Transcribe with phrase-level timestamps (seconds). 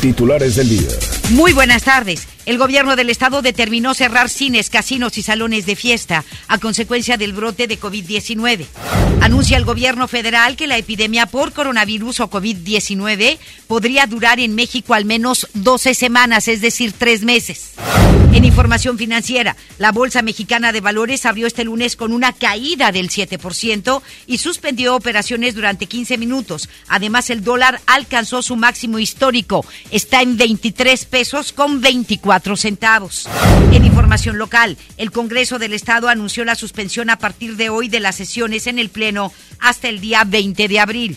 [0.00, 0.88] Titulares del día.
[1.30, 2.28] Muy buenas tardes.
[2.44, 7.32] El gobierno del estado determinó cerrar cines, casinos y salones de fiesta a consecuencia del
[7.32, 8.66] brote de COVID-19.
[9.20, 14.94] Anuncia el gobierno federal que la epidemia por coronavirus o COVID-19 podría durar en México
[14.94, 17.72] al menos 12 semanas, es decir, tres meses.
[18.32, 23.08] En información financiera, la Bolsa Mexicana de Valores abrió este lunes con una caída del
[23.08, 26.68] 7% y suspendió operaciones durante 15 minutos.
[26.88, 29.64] Además, el dólar alcanzó su máximo histórico.
[29.90, 33.28] Está en 23 pesos con 24 centavos.
[33.72, 38.00] En información local, el Congreso del Estado anunció la suspensión a partir de hoy de
[38.00, 41.16] las sesiones en el Pleno hasta el día 20 de abril.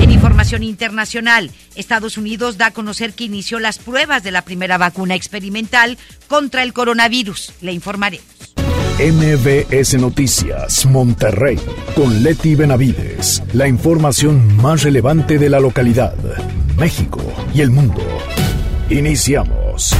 [0.00, 4.78] En información internacional, Estados Unidos da a conocer que inició las pruebas de la primera
[4.78, 7.52] vacuna experimental contra el coronavirus.
[7.60, 8.34] Le informaremos.
[8.98, 11.58] MBS Noticias, Monterrey,
[11.96, 13.42] con Leti Benavides.
[13.52, 16.14] La información más relevante de la localidad,
[16.78, 17.20] México
[17.52, 18.00] y el mundo.
[18.90, 19.96] Iniciamos.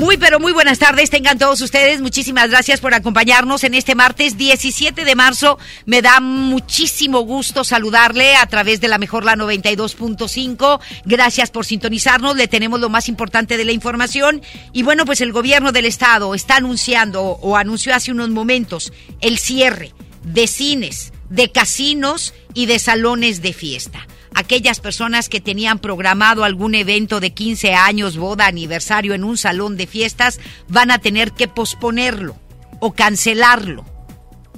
[0.00, 2.00] Muy, pero muy buenas tardes, tengan todos ustedes.
[2.00, 5.58] Muchísimas gracias por acompañarnos en este martes 17 de marzo.
[5.84, 10.80] Me da muchísimo gusto saludarle a través de la Mejor La 92.5.
[11.04, 12.34] Gracias por sintonizarnos.
[12.34, 14.40] Le tenemos lo más importante de la información.
[14.72, 19.36] Y bueno, pues el gobierno del estado está anunciando o anunció hace unos momentos el
[19.36, 19.92] cierre
[20.22, 26.74] de cines, de casinos y de salones de fiesta aquellas personas que tenían programado algún
[26.74, 31.48] evento de 15 años, boda, aniversario en un salón de fiestas, van a tener que
[31.48, 32.36] posponerlo
[32.80, 33.84] o cancelarlo.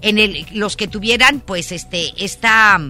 [0.00, 2.80] En el, los que tuvieran, pues, este, esta,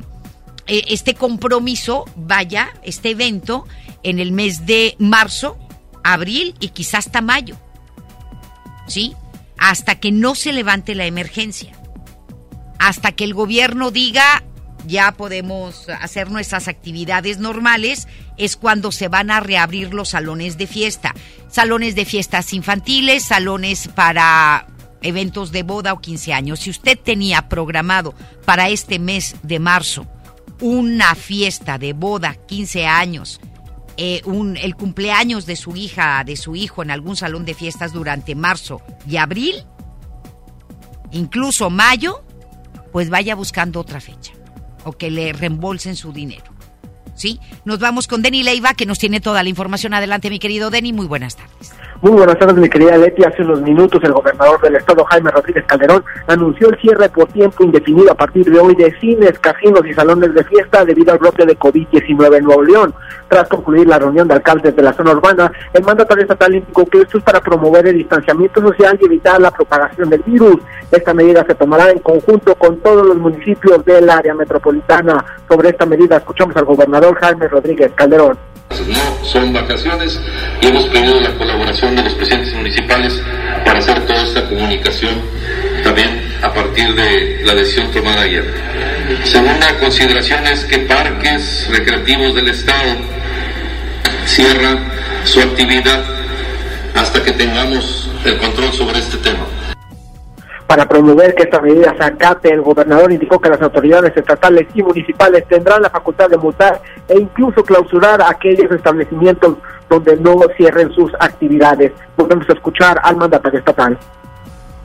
[0.67, 3.67] eh, este compromiso, vaya, este evento,
[4.03, 5.59] en el mes de marzo,
[6.03, 7.57] abril y quizás hasta mayo.
[8.87, 9.15] ¿Sí?
[9.59, 11.79] Hasta que no se levante la emergencia.
[12.79, 14.43] Hasta que el gobierno diga,
[14.87, 20.67] ya podemos hacer nuestras actividades normales, es cuando se van a reabrir los salones de
[20.67, 21.15] fiesta.
[21.49, 24.67] Salones de fiestas infantiles, salones para
[25.03, 26.61] eventos de boda o 15 años.
[26.61, 30.07] Si usted tenía programado para este mes de marzo
[30.61, 33.41] una fiesta de boda, 15 años,
[33.97, 37.93] eh, un, el cumpleaños de su hija, de su hijo en algún salón de fiestas
[37.93, 39.65] durante marzo y abril,
[41.11, 42.25] incluso mayo,
[42.93, 44.33] pues vaya buscando otra fecha
[44.85, 46.45] o que le reembolsen su dinero.
[47.15, 47.39] ¿Sí?
[47.65, 49.95] Nos vamos con Denny Leiva, que nos tiene toda la información.
[49.95, 50.93] Adelante, mi querido Denny.
[50.93, 51.73] Muy buenas tardes.
[52.03, 53.23] Muy buenas tardes, mi querida Leti.
[53.23, 57.63] Hace unos minutos el gobernador del estado, Jaime Rodríguez Calderón, anunció el cierre por tiempo
[57.63, 61.47] indefinido a partir de hoy de cines, casinos y salones de fiesta debido al brote
[61.47, 62.93] de COVID-19 en Nuevo León.
[63.29, 67.03] Tras concluir la reunión de alcaldes de la zona urbana, el mandatario estatal indicó que
[67.03, 70.57] esto es para promover el distanciamiento social y evitar la propagación del virus.
[70.91, 75.25] Esta medida se tomará en conjunto con todos los municipios del área metropolitana.
[75.49, 78.52] Sobre esta medida escuchamos al gobernador Jaime Rodríguez Calderón.
[78.81, 80.19] No son vacaciones
[80.61, 83.21] y hemos pedido la colaboración de los presidentes municipales
[83.65, 85.21] para hacer toda esta comunicación
[85.85, 88.45] también a partir de la decisión tomada ayer.
[89.25, 92.97] Segunda consideración es que parques recreativos del Estado
[94.27, 94.91] cierran
[95.25, 96.03] su actividad
[96.95, 99.47] hasta que tengamos el control sobre este tema.
[100.73, 104.83] Para promover que esta medida se acate, el gobernador indicó que las autoridades estatales y
[104.83, 109.59] municipales tendrán la facultad de multar e incluso clausurar aquellos establecimientos
[109.91, 111.93] donde no cierren sus actividades.
[112.17, 113.99] Podemos escuchar al mandatario estatal.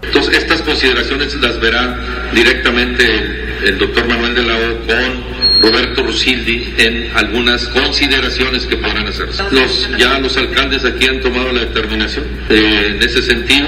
[0.01, 6.75] Entonces, estas consideraciones las verá directamente el doctor Manuel de la O con Roberto Rosildi
[6.77, 9.43] en algunas consideraciones que podrán hacerse.
[9.51, 13.67] Los, ya los alcaldes aquí han tomado la determinación eh, en ese sentido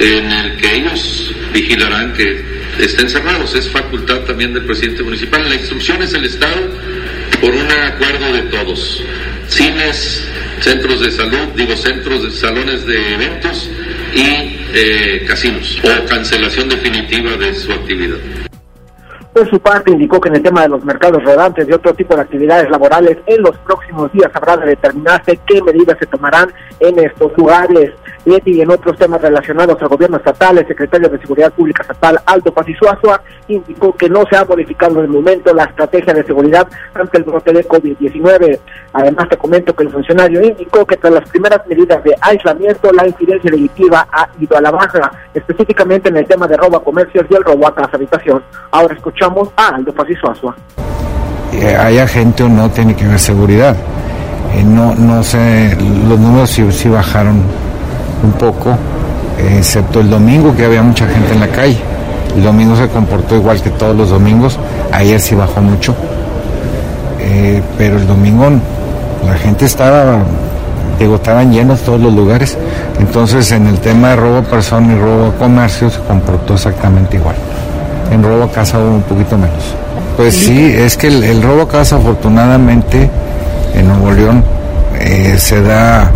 [0.00, 2.42] en el que ellos vigilarán que
[2.80, 3.54] estén cerrados.
[3.54, 5.48] Es facultad también del presidente municipal.
[5.48, 6.68] La instrucción es el Estado
[7.40, 9.02] por un acuerdo de todos.
[9.46, 10.24] Cines,
[10.60, 13.70] centros de salud, digo centros de salones de eventos
[14.14, 18.49] y eh, casinos o cancelación definitiva de su actividad.
[19.40, 22.14] Por su parte, indicó que en el tema de los mercados rodantes y otro tipo
[22.14, 26.98] de actividades laborales, en los próximos días habrá de determinarse qué medidas se tomarán en
[26.98, 27.90] estos lugares
[28.26, 32.52] y en otros temas relacionados al gobierno estatal, el secretario de Seguridad Pública Estatal, Aldo
[32.52, 37.18] Pacizuazua, indicó que no se ha modificado en el momento la estrategia de seguridad ante
[37.18, 38.58] el brote de COVID-19.
[38.92, 43.06] Además, te comento que el funcionario indicó que tras las primeras medidas de aislamiento, la
[43.06, 47.24] incidencia delictiva ha ido a la baja, específicamente en el tema de robo a comercios
[47.30, 48.42] y el robo a casa habitación.
[48.70, 50.54] Ahora escuchamos a Aldo Pacizuazua.
[51.52, 53.76] Eh, haya gente o no, tiene que haber seguridad
[54.54, 55.76] Eh, no, no sé,
[56.08, 57.40] los números sí, sí bajaron
[58.22, 58.76] un poco,
[59.38, 61.78] excepto el domingo que había mucha gente en la calle.
[62.36, 64.58] El domingo se comportó igual que todos los domingos,
[64.92, 65.94] ayer sí bajó mucho,
[67.20, 68.50] eh, pero el domingo
[69.24, 70.18] la gente estaba,
[70.98, 72.58] digo, estaban llenos todos los lugares,
[72.98, 77.16] entonces en el tema de robo a persona y robo a comercio se comportó exactamente
[77.16, 77.36] igual.
[78.10, 79.74] En robo a casa hubo un poquito menos.
[80.16, 83.08] Pues sí, es que el, robo a casa afortunadamente
[83.74, 84.44] en Nuevo León
[84.98, 86.10] eh, se da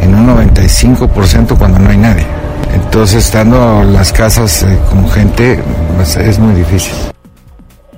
[0.00, 2.26] en un 95% cuando no hay nadie.
[2.74, 5.58] Entonces, estando las casas eh, con gente,
[5.96, 6.94] pues, es muy difícil.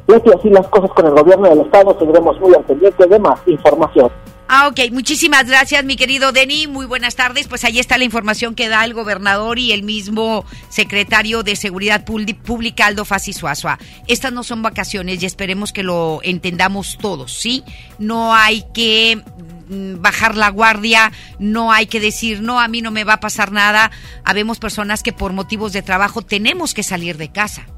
[0.08, 3.38] Y así las cosas con el gobierno del Estado, tendremos muy al pendiente de más
[3.46, 4.10] información.
[4.52, 4.90] Ah, ok.
[4.90, 6.66] Muchísimas gracias, mi querido Denny.
[6.66, 7.46] Muy buenas tardes.
[7.46, 12.04] Pues ahí está la información que da el gobernador y el mismo secretario de Seguridad
[12.04, 13.78] Pública, Aldo Fassi Suazua.
[14.08, 17.62] Estas no son vacaciones y esperemos que lo entendamos todos, ¿sí?
[18.00, 19.22] No hay que
[19.68, 23.20] mm, bajar la guardia, no hay que decir, no, a mí no me va a
[23.20, 23.92] pasar nada.
[24.24, 27.68] Habemos personas que por motivos de trabajo tenemos que salir de casa,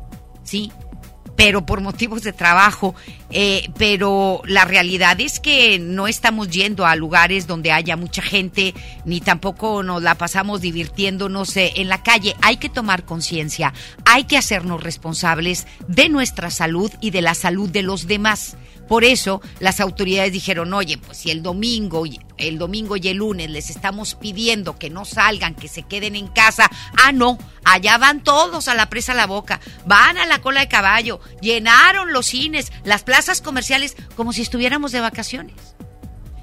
[0.42, 0.72] ¿sí?
[1.36, 2.94] Pero por motivos de trabajo.
[3.30, 8.74] Eh, pero la realidad es que no estamos yendo a lugares donde haya mucha gente,
[9.04, 12.36] ni tampoco nos la pasamos divirtiéndonos eh, en la calle.
[12.42, 13.72] Hay que tomar conciencia,
[14.04, 18.56] hay que hacernos responsables de nuestra salud y de la salud de los demás.
[18.88, 22.04] Por eso las autoridades dijeron, oye, pues si el domingo,
[22.36, 26.28] el domingo y el lunes les estamos pidiendo que no salgan, que se queden en
[26.28, 26.70] casa,
[27.02, 30.60] ah, no, allá van todos a la presa a la boca, van a la cola
[30.60, 35.56] de caballo, llenaron los cines, las plazas comerciales, como si estuviéramos de vacaciones.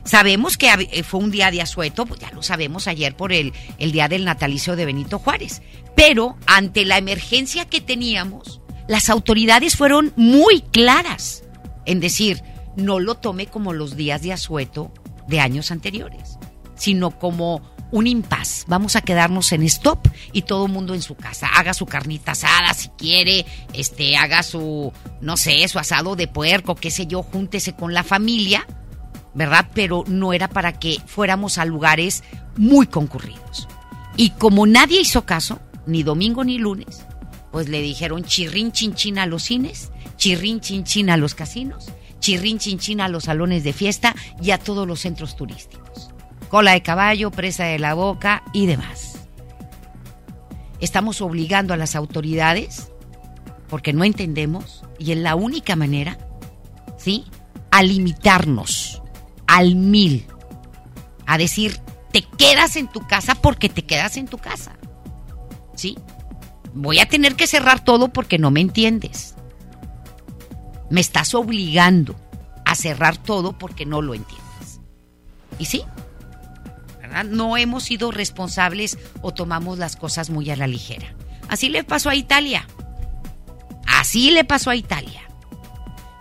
[0.05, 3.53] Sabemos que eh, fue un día de asueto, pues ya lo sabemos ayer por el,
[3.77, 5.61] el día del natalicio de Benito Juárez.
[5.95, 11.43] Pero ante la emergencia que teníamos, las autoridades fueron muy claras
[11.85, 12.43] en decir,
[12.75, 14.91] no lo tome como los días de asueto
[15.27, 16.37] de años anteriores,
[16.75, 17.61] sino como
[17.91, 18.65] un impas.
[18.67, 21.47] Vamos a quedarnos en stop y todo el mundo en su casa.
[21.55, 24.91] Haga su carnita asada si quiere, este, haga su,
[25.21, 28.65] no sé, su asado de puerco, qué sé yo, júntese con la familia,
[29.33, 29.67] ¿verdad?
[29.73, 32.23] Pero no era para que fuéramos a lugares
[32.57, 33.67] muy concurridos.
[34.17, 37.05] Y como nadie hizo caso, ni domingo ni lunes,
[37.51, 41.87] pues le dijeron chirrín chinchín a los cines chirrín chinchín a los casinos,
[42.19, 46.11] chirrín chinchín a los salones de fiesta y a todos los centros turísticos.
[46.49, 49.17] Cola de caballo, presa de la boca y demás.
[50.81, 52.91] Estamos obligando a las autoridades
[53.69, 56.17] porque no entendemos y es la única manera,
[56.97, 57.23] ¿sí?
[57.71, 59.01] A limitarnos
[59.47, 60.25] al mil.
[61.25, 61.79] A decir,
[62.11, 64.73] te quedas en tu casa porque te quedas en tu casa.
[65.75, 65.97] ¿Sí?
[66.73, 69.28] Voy a tener que cerrar todo porque no me entiendes
[70.89, 72.15] me estás obligando
[72.65, 74.79] a cerrar todo porque no lo entiendes.
[75.57, 75.83] Y sí,
[77.01, 77.25] ¿verdad?
[77.25, 81.13] No hemos sido responsables o tomamos las cosas muy a la ligera.
[81.47, 82.67] Así le pasó a Italia.
[83.87, 85.21] Así le pasó a Italia.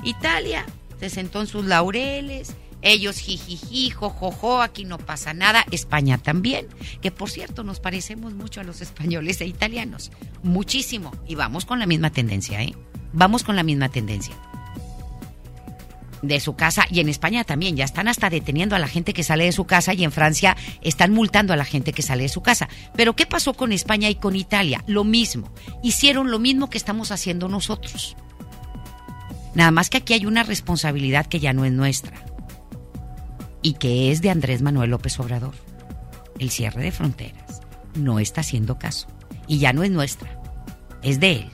[0.03, 0.65] Italia
[0.99, 5.65] se sentó en sus laureles, ellos jijiji, jojojo, aquí no pasa nada.
[5.71, 6.67] España también,
[7.03, 10.13] que por cierto nos parecemos mucho a los españoles e italianos.
[10.43, 11.13] Muchísimo.
[11.27, 12.75] Y vamos con la misma tendencia, ¿eh?
[13.13, 14.35] Vamos con la misma tendencia
[16.23, 19.23] de su casa y en España también ya están hasta deteniendo a la gente que
[19.23, 22.29] sale de su casa y en Francia están multando a la gente que sale de
[22.29, 22.69] su casa.
[22.95, 24.83] Pero ¿qué pasó con España y con Italia?
[24.87, 25.53] Lo mismo.
[25.83, 28.17] Hicieron lo mismo que estamos haciendo nosotros.
[29.55, 32.17] Nada más que aquí hay una responsabilidad que ya no es nuestra
[33.63, 35.55] y que es de Andrés Manuel López Obrador.
[36.39, 37.61] El cierre de fronteras
[37.95, 39.09] no está haciendo caso
[39.49, 40.41] y ya no es nuestra,
[41.03, 41.51] es de él.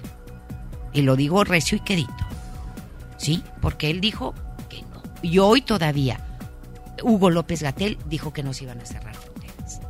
[0.92, 2.12] Y lo digo recio y quedito.
[3.16, 3.42] ¿Sí?
[3.62, 4.34] Porque él dijo
[5.24, 6.20] y hoy todavía
[7.02, 9.80] Hugo López Gatel dijo que nos iban a cerrar fronteras.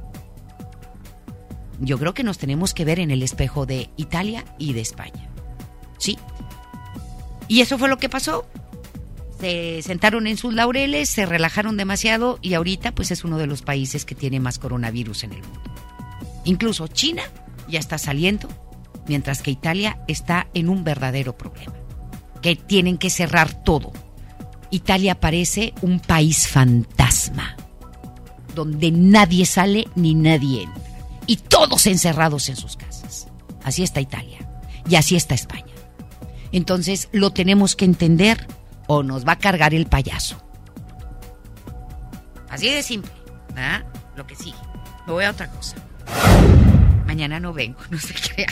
[1.81, 5.29] Yo creo que nos tenemos que ver en el espejo de Italia y de España.
[5.99, 6.19] ¿Sí?
[7.49, 8.47] Y eso fue lo que pasó.
[9.41, 13.63] Se sentaron en sus laureles, se relajaron demasiado y ahorita pues es uno de los
[13.63, 15.61] países que tiene más coronavirus en el mundo.
[16.45, 17.25] Incluso China
[17.69, 18.49] ya está saliendo,
[19.09, 21.75] mientras que Italia está en un verdadero problema.
[22.41, 23.93] Que tienen que cerrar todo
[24.71, 27.57] Italia parece un país fantasma,
[28.55, 30.83] donde nadie sale ni nadie entra,
[31.27, 33.29] y todos encerrados en sus casas.
[33.63, 34.39] Así está Italia,
[34.89, 35.73] y así está España.
[36.53, 38.47] Entonces lo tenemos que entender
[38.87, 40.37] o nos va a cargar el payaso.
[42.49, 43.11] Así de simple,
[43.49, 43.85] ¿verdad?
[44.15, 44.57] Lo que sigue.
[45.07, 45.77] Me voy a otra cosa.
[47.15, 48.49] Mañana no vengo, no se crea.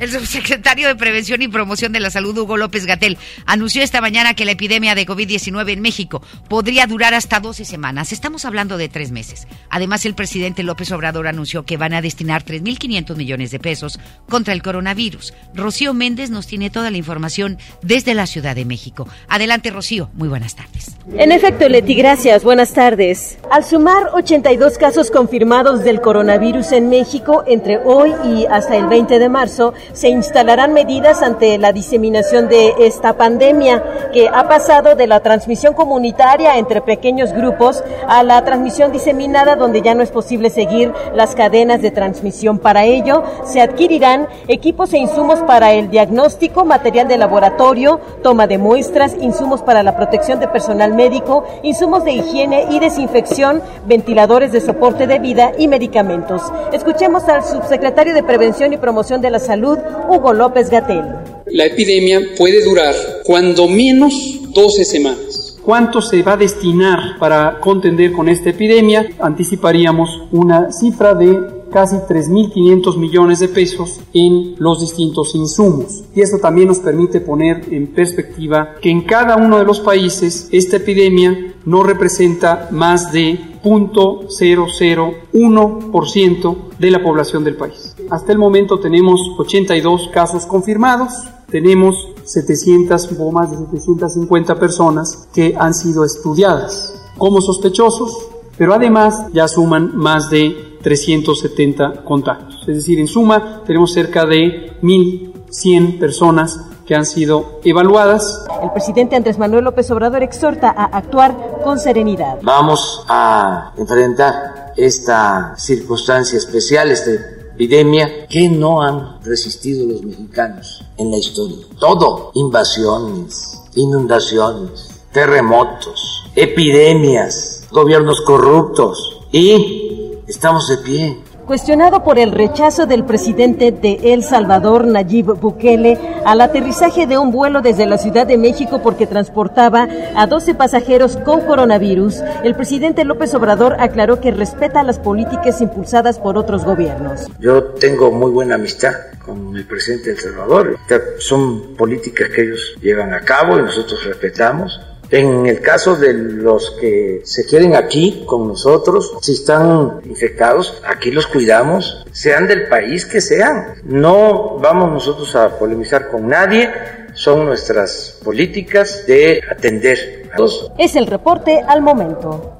[0.00, 4.32] El subsecretario de Prevención y Promoción de la Salud, Hugo López Gatel, anunció esta mañana
[4.32, 8.12] que la epidemia de COVID-19 en México podría durar hasta 12 semanas.
[8.12, 9.46] Estamos hablando de tres meses.
[9.68, 14.54] Además, el presidente López Obrador anunció que van a destinar 3.500 millones de pesos contra
[14.54, 15.34] el coronavirus.
[15.54, 19.06] Rocío Méndez nos tiene toda la información desde la Ciudad de México.
[19.28, 20.08] Adelante, Rocío.
[20.14, 20.96] Muy buenas tardes.
[21.18, 22.44] En efecto, Leti, gracias.
[22.44, 23.38] Buenas tardes.
[23.50, 29.18] Al sumar 82 casos confirmados del coronavirus en México entre hoy y hasta el 20
[29.18, 33.82] de marzo, se instalarán medidas ante la diseminación de esta pandemia
[34.12, 39.82] que ha pasado de la transmisión comunitaria entre pequeños grupos a la transmisión diseminada donde
[39.82, 42.58] ya no es posible seguir las cadenas de transmisión.
[42.58, 48.58] Para ello, se adquirirán equipos e insumos para el diagnóstico, material de laboratorio, toma de
[48.58, 54.60] muestras, insumos para la protección de personal médico, insumos de higiene y desinfección, ventiladores de
[54.60, 56.42] soporte de vida y medicamentos.
[56.72, 59.78] Escuchemos al subsecretario de Prevención y Promoción de la Salud,
[60.10, 61.02] Hugo López Gatel.
[61.46, 64.12] La epidemia puede durar cuando menos
[64.52, 65.56] 12 semanas.
[65.64, 69.08] ¿Cuánto se va a destinar para contender con esta epidemia?
[69.18, 76.04] Anticiparíamos una cifra de casi 3.500 millones de pesos en los distintos insumos.
[76.14, 80.48] Y esto también nos permite poner en perspectiva que en cada uno de los países
[80.52, 87.96] esta epidemia no representa más de 0.001% de la población del país.
[88.10, 91.12] Hasta el momento tenemos 82 casos confirmados,
[91.50, 99.26] tenemos 700 o más de 750 personas que han sido estudiadas como sospechosos, pero además
[99.32, 102.60] ya suman más de 370 contactos.
[102.68, 108.46] Es decir, en suma tenemos cerca de 1.100 personas que han sido evaluadas.
[108.62, 112.38] El presidente Andrés Manuel López Obrador exhorta a actuar con serenidad.
[112.40, 121.10] Vamos a enfrentar esta circunstancia especial, esta epidemia que no han resistido los mexicanos en
[121.10, 121.66] la historia.
[121.80, 129.85] Todo, invasiones, inundaciones, terremotos, epidemias, gobiernos corruptos y
[130.26, 131.16] estamos de pie
[131.46, 137.30] Cuestionado por el rechazo del presidente de El Salvador, Nayib Bukele, al aterrizaje de un
[137.30, 143.04] vuelo desde la Ciudad de México porque transportaba a 12 pasajeros con coronavirus, el presidente
[143.04, 147.28] López Obrador aclaró que respeta las políticas impulsadas por otros gobiernos.
[147.38, 150.78] Yo tengo muy buena amistad con el presidente de El Salvador.
[151.18, 154.80] Son políticas que ellos llevan a cabo y nosotros respetamos.
[155.10, 161.10] En el caso de los que se queden aquí con nosotros, si están infectados, aquí
[161.10, 163.74] los cuidamos, sean del país que sean.
[163.84, 166.70] No vamos nosotros a polemizar con nadie,
[167.14, 170.70] son nuestras políticas de atender a todos.
[170.78, 172.56] Es el reporte al momento.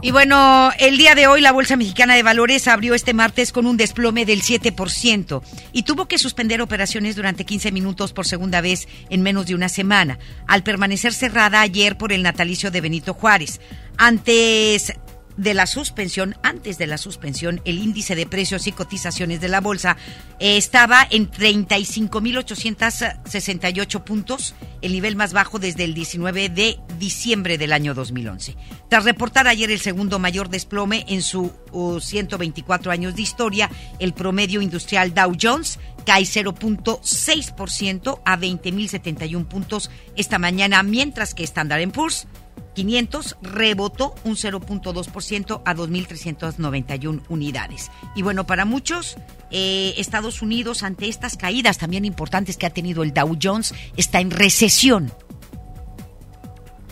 [0.00, 3.66] Y bueno, el día de hoy la Bolsa Mexicana de Valores abrió este martes con
[3.66, 8.86] un desplome del 7% y tuvo que suspender operaciones durante 15 minutos por segunda vez
[9.10, 13.60] en menos de una semana, al permanecer cerrada ayer por el natalicio de Benito Juárez.
[13.96, 14.92] Antes
[15.38, 19.60] de la suspensión, antes de la suspensión, el índice de precios y cotizaciones de la
[19.60, 19.96] bolsa
[20.40, 27.72] eh, estaba en 35.868 puntos, el nivel más bajo desde el 19 de diciembre del
[27.72, 28.56] año 2011.
[28.90, 31.52] Tras reportar ayer el segundo mayor desplome en su
[32.00, 40.40] 124 años de historia, el promedio industrial Dow Jones cae 0.6% a 20.071 puntos esta
[40.40, 42.26] mañana, mientras que Standard Poor's
[42.74, 47.90] 500 rebotó un 0.2% a 2.391 unidades.
[48.14, 49.16] Y bueno, para muchos,
[49.50, 54.20] eh, Estados Unidos, ante estas caídas también importantes que ha tenido el Dow Jones, está
[54.20, 55.12] en recesión.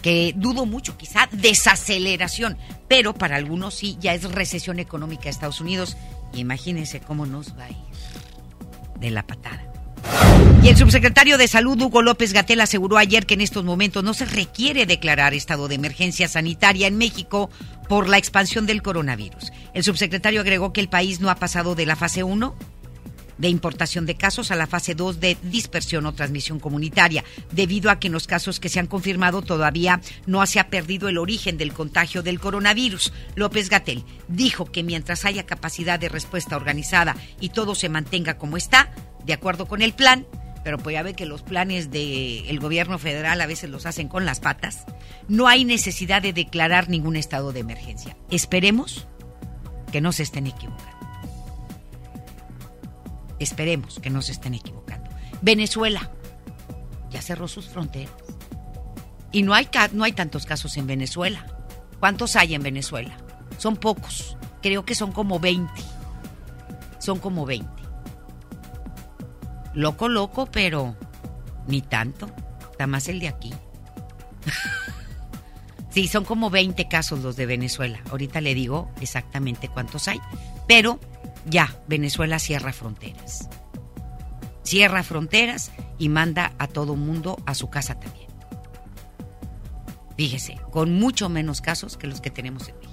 [0.03, 2.57] Que dudo mucho, quizá desaceleración,
[2.89, 5.97] pero para algunos sí, ya es recesión económica de Estados Unidos.
[6.33, 7.77] imagínense cómo nos va a ir
[9.01, 9.76] de la patada.
[10.67, 14.15] Y el subsecretario de Salud, Hugo López Gatel, aseguró ayer que en estos momentos no
[14.15, 17.51] se requiere declarar estado de emergencia sanitaria en México
[17.89, 19.53] por la expansión del coronavirus.
[19.75, 22.57] El subsecretario agregó que el país no ha pasado de la fase 1
[23.39, 28.01] de importación de casos a la fase 2 de dispersión o transmisión comunitaria, debido a
[28.01, 31.59] que en los casos que se han confirmado todavía no se ha perdido el origen
[31.59, 33.13] del contagio del coronavirus.
[33.37, 38.57] López Gatel dijo que mientras haya capacidad de respuesta organizada y todo se mantenga como
[38.57, 38.91] está,
[39.25, 40.27] de acuerdo con el plan,
[40.67, 44.25] pero pues ya ve que los planes del gobierno federal a veces los hacen con
[44.25, 44.85] las patas,
[45.29, 48.17] no hay necesidad de declarar ningún estado de emergencia.
[48.33, 49.07] Esperemos
[49.93, 50.99] que no se estén equivocando.
[53.39, 55.09] Esperemos que no se estén equivocando.
[55.41, 56.11] Venezuela
[57.11, 58.13] ya cerró sus fronteras.
[59.31, 61.47] Y no hay, no hay tantos casos en Venezuela.
[62.01, 63.17] ¿Cuántos hay en Venezuela?
[63.59, 64.37] Son pocos.
[64.63, 65.71] Creo que son como 20
[67.07, 67.86] son como 20.
[69.77, 70.97] Loco, loco, pero
[71.69, 72.31] ni tanto.
[72.73, 73.53] Está más el de aquí.
[75.91, 78.01] sí, son como 20 casos los de Venezuela.
[78.11, 80.19] Ahorita le digo exactamente cuántos hay.
[80.67, 80.99] Pero
[81.45, 83.51] ya, Venezuela cierra fronteras.
[84.63, 88.29] Cierra fronteras y manda a todo mundo a su casa también.
[90.17, 92.86] Fíjese, con mucho menos casos que los que tenemos en México.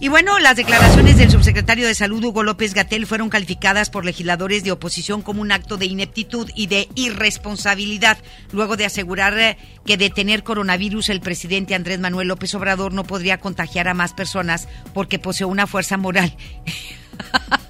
[0.00, 4.64] Y bueno, las declaraciones del subsecretario de Salud, Hugo López Gatel, fueron calificadas por legisladores
[4.64, 8.18] de oposición como un acto de ineptitud y de irresponsabilidad,
[8.52, 13.04] luego de asegurar eh, que de tener coronavirus el presidente Andrés Manuel López Obrador no
[13.04, 16.36] podría contagiar a más personas porque posee una fuerza moral.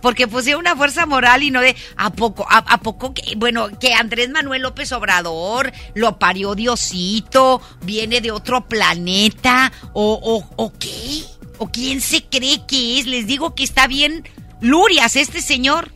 [0.00, 3.94] porque posee una fuerza moral y no de a poco, a, poco que, bueno, que
[3.94, 11.24] Andrés Manuel López Obrador lo parió Diosito, viene de otro planeta, o, o, o qué,
[11.58, 14.24] o quién se cree que es, les digo que está bien
[14.60, 15.92] Lurias este señor.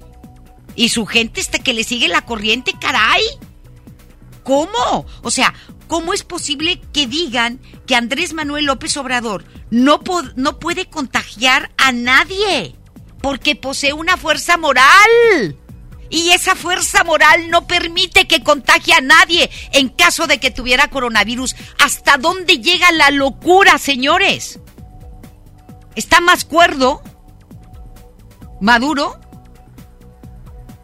[0.75, 3.23] Y su gente está que le sigue la corriente, caray.
[4.43, 5.07] ¿Cómo?
[5.23, 5.55] O sea,
[5.87, 10.01] ¿cómo es posible que digan que Andrés Manuel López Obrador no,
[10.37, 12.75] no puede contagiar a nadie?
[13.23, 15.57] Porque posee una fuerza moral.
[16.11, 20.89] Y esa fuerza moral no permite que contagie a nadie en caso de que tuviera
[20.89, 21.57] coronavirus.
[21.83, 24.61] ¿Hasta dónde llega la locura, señores?
[25.95, 27.03] ¿Está más cuerdo?
[28.61, 29.19] Maduro.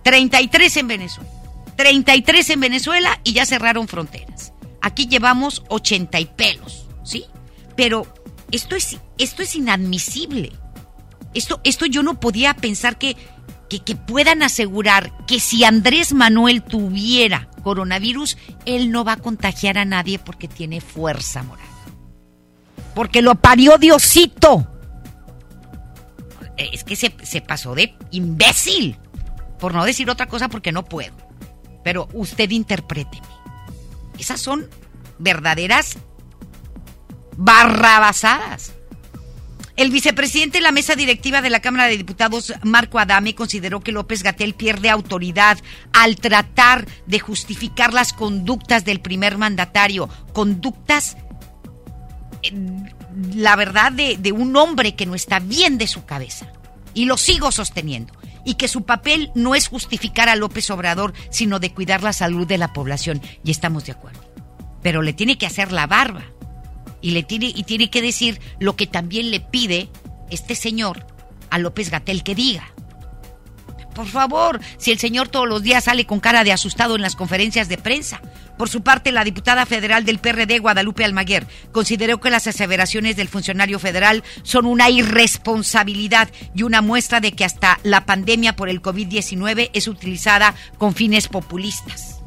[0.02, 1.30] 33 en Venezuela.
[1.76, 4.54] 33 en Venezuela y ya cerraron fronteras.
[4.80, 7.26] Aquí llevamos 80 y pelos, ¿sí?
[7.76, 8.07] Pero
[8.50, 10.52] esto es, esto es inadmisible.
[11.35, 13.17] Esto, esto yo no podía pensar que,
[13.69, 19.85] que, puedan asegurar que si Andrés Manuel tuviera coronavirus, él no va a contagiar a
[19.85, 21.67] nadie porque tiene fuerza moral.
[22.95, 24.67] Porque lo parió Diosito.
[26.57, 28.99] Es que se, se pasó de imbécil.
[29.61, 31.15] Por no decir otra cosa porque no puedo.
[31.85, 33.27] Pero usted interpréteme.
[34.19, 34.69] Esas son
[35.19, 35.99] verdaderas
[37.37, 38.73] barrabasadas.
[39.79, 43.93] El vicepresidente de la mesa directiva de la Cámara de Diputados, Marco Adame, consideró que
[43.93, 45.57] López Gatel pierde autoridad
[45.93, 51.17] al tratar de justificar las conductas del primer mandatario, conductas,
[52.43, 52.53] eh,
[53.37, 56.53] la verdad, de, de un hombre que no está bien de su cabeza.
[56.93, 58.12] Y lo sigo sosteniendo
[58.45, 62.49] y que su papel no es justificar a López Obrador, sino de cuidar la salud
[62.49, 63.23] de la población.
[63.45, 64.29] Y estamos de acuerdo.
[64.83, 66.25] Pero le tiene que hacer la barba
[67.01, 69.89] y le tiene y tiene que decir lo que también le pide
[70.31, 71.07] este señor
[71.51, 72.73] a López Gatel que diga.
[73.95, 77.17] Por favor, si el señor todos los días sale con cara de asustado en las
[77.17, 78.21] conferencias de prensa.
[78.57, 83.27] Por su parte, la diputada federal del PRD, Guadalupe Almaguer, consideró que las aseveraciones del
[83.27, 88.83] funcionario federal son una irresponsabilidad y una muestra de que hasta la pandemia por el
[88.83, 92.21] COVID-19 es utilizada con fines populistas.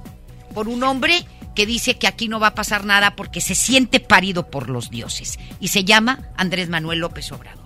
[0.54, 4.00] Por un hombre que dice que aquí no va a pasar nada porque se siente
[4.00, 7.62] parido por los dioses y se llama Andrés Manuel López Obrador.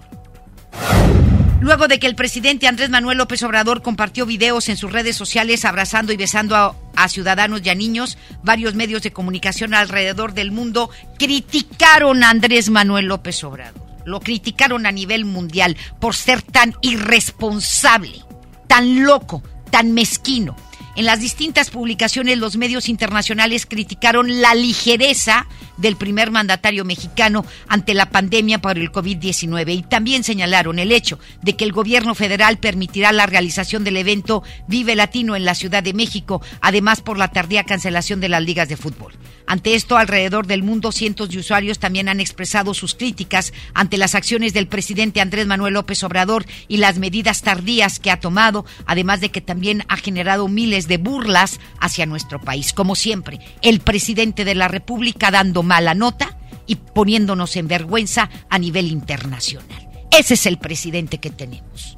[1.61, 5.65] Luego de que el presidente Andrés Manuel López Obrador compartió videos en sus redes sociales
[5.65, 6.55] abrazando y besando
[6.95, 12.69] a, ciudadanos y a niños, varios medios de comunicación alrededor del mundo criticaron a Andrés
[12.69, 13.83] Manuel López Obrador.
[14.05, 18.21] Lo criticaron a nivel mundial por ser tan irresponsable,
[18.67, 20.55] tan loco, tan mezquino
[20.95, 27.93] en las distintas publicaciones los medios internacionales criticaron la ligereza del primer mandatario mexicano ante
[27.93, 32.57] la pandemia por el COVID-19 y también señalaron el hecho de que el gobierno federal
[32.57, 37.29] permitirá la realización del evento Vive Latino en la Ciudad de México, además por la
[37.29, 39.13] tardía cancelación de las ligas de fútbol.
[39.47, 44.15] Ante esto, alrededor del mundo, cientos de usuarios también han expresado sus críticas ante las
[44.15, 49.21] acciones del presidente Andrés Manuel López Obrador y las medidas tardías que ha tomado, además
[49.21, 52.73] de que también ha generado miles de burlas hacia nuestro país.
[52.73, 58.59] Como siempre, el presidente de la República dando mala nota y poniéndonos en vergüenza a
[58.59, 59.87] nivel internacional.
[60.11, 61.95] Ese es el presidente que tenemos.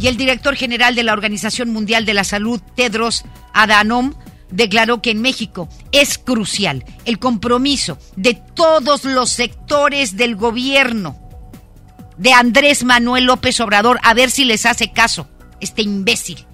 [0.00, 4.14] Y el director general de la Organización Mundial de la Salud, Tedros Adhanom,
[4.50, 11.18] declaró que en México es crucial el compromiso de todos los sectores del gobierno
[12.16, 15.28] de Andrés Manuel López Obrador, a ver si les hace caso
[15.60, 16.47] este imbécil.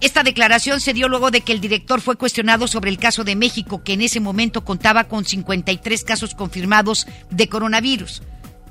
[0.00, 3.36] Esta declaración se dio luego de que el director fue cuestionado sobre el caso de
[3.36, 8.22] México, que en ese momento contaba con 53 casos confirmados de coronavirus.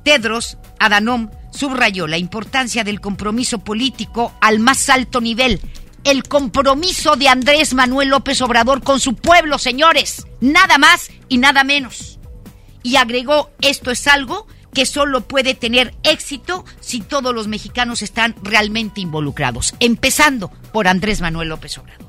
[0.03, 5.61] Tedros Adhanom subrayó la importancia del compromiso político al más alto nivel
[6.03, 10.25] el compromiso de Andrés Manuel López Obrador con su pueblo, señores.
[10.39, 12.19] Nada más y nada menos.
[12.83, 14.47] Y agregó, esto es algo
[14.79, 21.19] que solo puede tener éxito si todos los mexicanos están realmente involucrados, empezando por Andrés
[21.19, 22.07] Manuel López Obrador.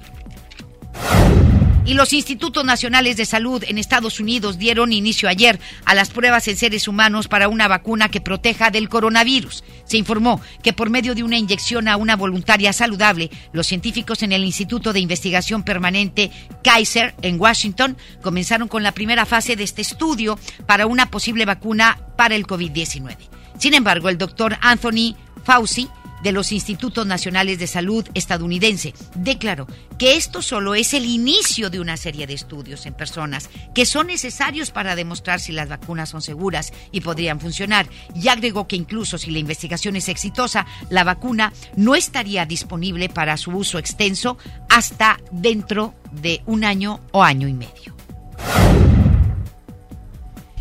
[1.86, 6.46] Y los institutos nacionales de salud en Estados Unidos dieron inicio ayer a las pruebas
[6.46, 9.64] en seres humanos para una vacuna que proteja del coronavirus.
[9.84, 14.32] Se informó que por medio de una inyección a una voluntaria saludable, los científicos en
[14.32, 16.30] el Instituto de Investigación Permanente
[16.62, 21.98] Kaiser en Washington comenzaron con la primera fase de este estudio para una posible vacuna
[22.16, 23.16] para el COVID-19.
[23.58, 25.88] Sin embargo, el doctor Anthony Fauci
[26.22, 29.66] de los Institutos Nacionales de Salud estadounidense declaró
[29.98, 34.08] que esto solo es el inicio de una serie de estudios en personas que son
[34.08, 39.18] necesarios para demostrar si las vacunas son seguras y podrían funcionar y agregó que incluso
[39.18, 45.18] si la investigación es exitosa, la vacuna no estaría disponible para su uso extenso hasta
[45.30, 47.94] dentro de un año o año y medio.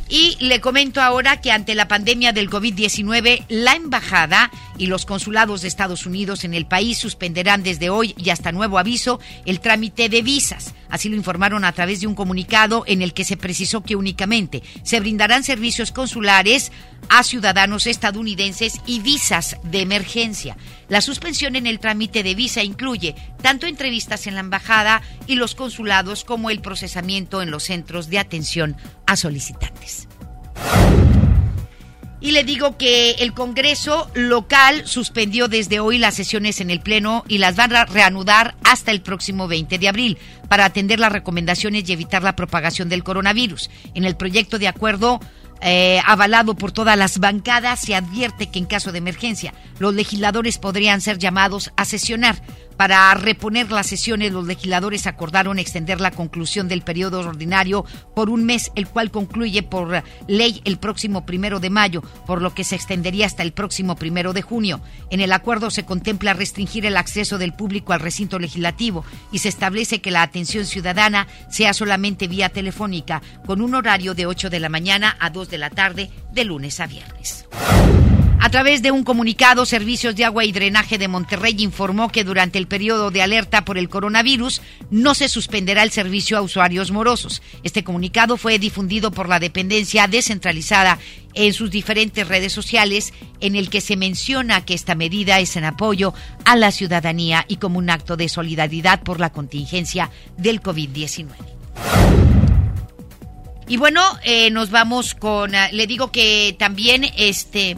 [0.09, 5.61] Y le comento ahora que ante la pandemia del COVID-19, la embajada y los consulados
[5.61, 10.09] de Estados Unidos en el país suspenderán desde hoy y hasta nuevo aviso el trámite
[10.09, 10.73] de visas.
[10.89, 14.63] Así lo informaron a través de un comunicado en el que se precisó que únicamente
[14.83, 16.71] se brindarán servicios consulares
[17.09, 20.57] a ciudadanos estadounidenses y visas de emergencia.
[20.87, 25.55] La suspensión en el trámite de visa incluye tanto entrevistas en la embajada y los
[25.55, 30.07] consulados como el procesamiento en los centros de atención a solicitantes.
[32.21, 37.23] Y le digo que el Congreso local suspendió desde hoy las sesiones en el Pleno
[37.29, 40.17] y las van a reanudar hasta el próximo 20 de abril
[40.49, 43.69] para atender las recomendaciones y evitar la propagación del coronavirus.
[43.93, 45.21] En el proyecto de acuerdo
[45.61, 50.57] eh, avalado por todas las bancadas, se advierte que en caso de emergencia los legisladores
[50.57, 52.41] podrían ser llamados a sesionar.
[52.79, 57.83] Para reponer las sesiones, los legisladores acordaron extender la conclusión del periodo ordinario
[58.15, 62.53] por un mes, el cual concluye por ley el próximo primero de mayo, por lo
[62.53, 64.79] que se extendería hasta el próximo primero de junio.
[65.09, 69.49] En el acuerdo se contempla restringir el acceso del público al recinto legislativo y se
[69.49, 74.59] establece que la atención ciudadana sea solamente vía telefónica, con un horario de 8 de
[74.61, 77.45] la mañana a 2 de la tarde, de lunes a viernes.
[78.41, 82.57] A través de un comunicado, Servicios de Agua y Drenaje de Monterrey informó que durante
[82.57, 87.41] el periodo de alerta por el coronavirus no se suspenderá el servicio a usuarios morosos.
[87.63, 90.99] Este comunicado fue difundido por la dependencia descentralizada
[91.33, 95.65] en sus diferentes redes sociales, en el que se menciona que esta medida es en
[95.65, 96.13] apoyo
[96.45, 101.27] a la ciudadanía y como un acto de solidaridad por la contingencia del COVID-19.
[103.67, 107.77] Y bueno, eh, nos vamos con, uh, le digo que también este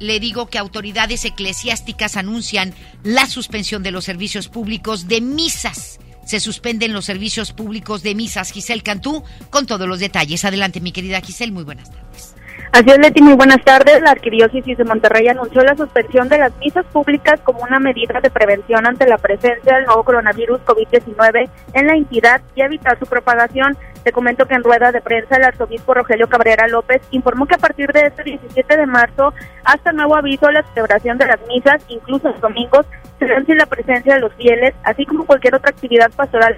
[0.00, 5.98] le digo que autoridades eclesiásticas anuncian la suspensión de los servicios públicos de misas.
[6.26, 8.52] Se suspenden los servicios públicos de misas.
[8.52, 10.44] Giselle Cantú, con todos los detalles.
[10.44, 12.37] Adelante, mi querida Giselle, muy buenas tardes.
[12.70, 14.02] Así es, Leti, muy buenas tardes.
[14.02, 18.30] La Arquidiócesis de Monterrey anunció la suspensión de las misas públicas como una medida de
[18.30, 23.76] prevención ante la presencia del nuevo coronavirus COVID-19 en la entidad y evitar su propagación.
[24.04, 27.58] Te comento que en rueda de prensa el arzobispo Rogelio Cabrera López informó que a
[27.58, 29.32] partir de este 17 de marzo,
[29.64, 32.84] hasta nuevo aviso, la celebración de las misas, incluso los domingos,
[33.18, 36.56] serán sin la presencia de los fieles, así como cualquier otra actividad pastoral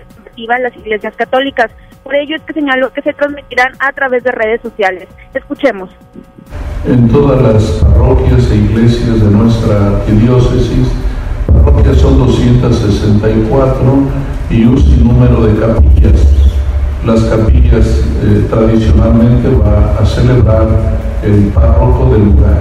[0.49, 1.71] en las iglesias católicas.
[2.03, 5.09] Por ello es que señaló que se transmitirán a través de redes sociales.
[5.35, 5.91] Escuchemos.
[6.87, 10.89] En todas las parroquias e iglesias de nuestra arquidiócesis,
[11.47, 13.79] parroquias son 264
[14.51, 16.27] y un sinnúmero de capillas.
[17.05, 17.87] Las capillas
[18.23, 20.67] eh, tradicionalmente va a celebrar
[21.23, 22.59] el párroco del lugar.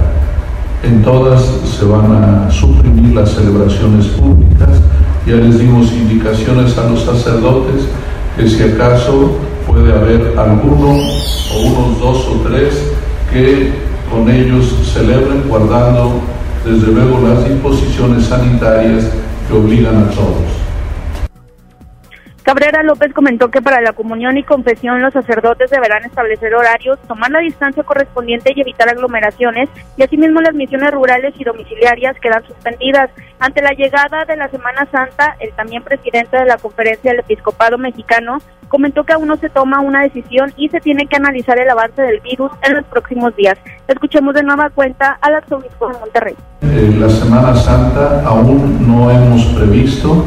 [0.81, 1.41] En todas
[1.77, 4.69] se van a suprimir las celebraciones públicas.
[5.27, 7.83] Ya les dimos indicaciones a los sacerdotes
[8.37, 9.31] que si acaso
[9.67, 10.97] puede haber alguno
[11.53, 12.73] o unos dos o tres
[13.31, 13.73] que
[14.09, 16.21] con ellos celebren guardando
[16.65, 19.05] desde luego las disposiciones sanitarias
[19.47, 20.68] que obligan a todos.
[22.49, 27.29] Cabrera López comentó que para la comunión y confesión los sacerdotes deberán establecer horarios, tomar
[27.29, 33.11] la distancia correspondiente y evitar aglomeraciones, y asimismo las misiones rurales y domiciliarias quedan suspendidas.
[33.39, 37.77] Ante la llegada de la Semana Santa, el también presidente de la Conferencia del Episcopado
[37.77, 41.69] Mexicano comentó que aún no se toma una decisión y se tiene que analizar el
[41.69, 43.59] avance del virus en los próximos días.
[43.87, 46.35] Escuchemos de nueva cuenta al arzobispo de Monterrey.
[46.97, 50.25] La Semana Santa aún no hemos previsto,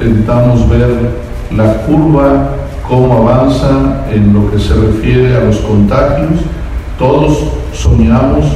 [0.00, 2.50] intentamos ver la curva,
[2.88, 6.40] cómo avanza en lo que se refiere a los contagios.
[6.98, 7.38] Todos
[7.72, 8.46] soñamos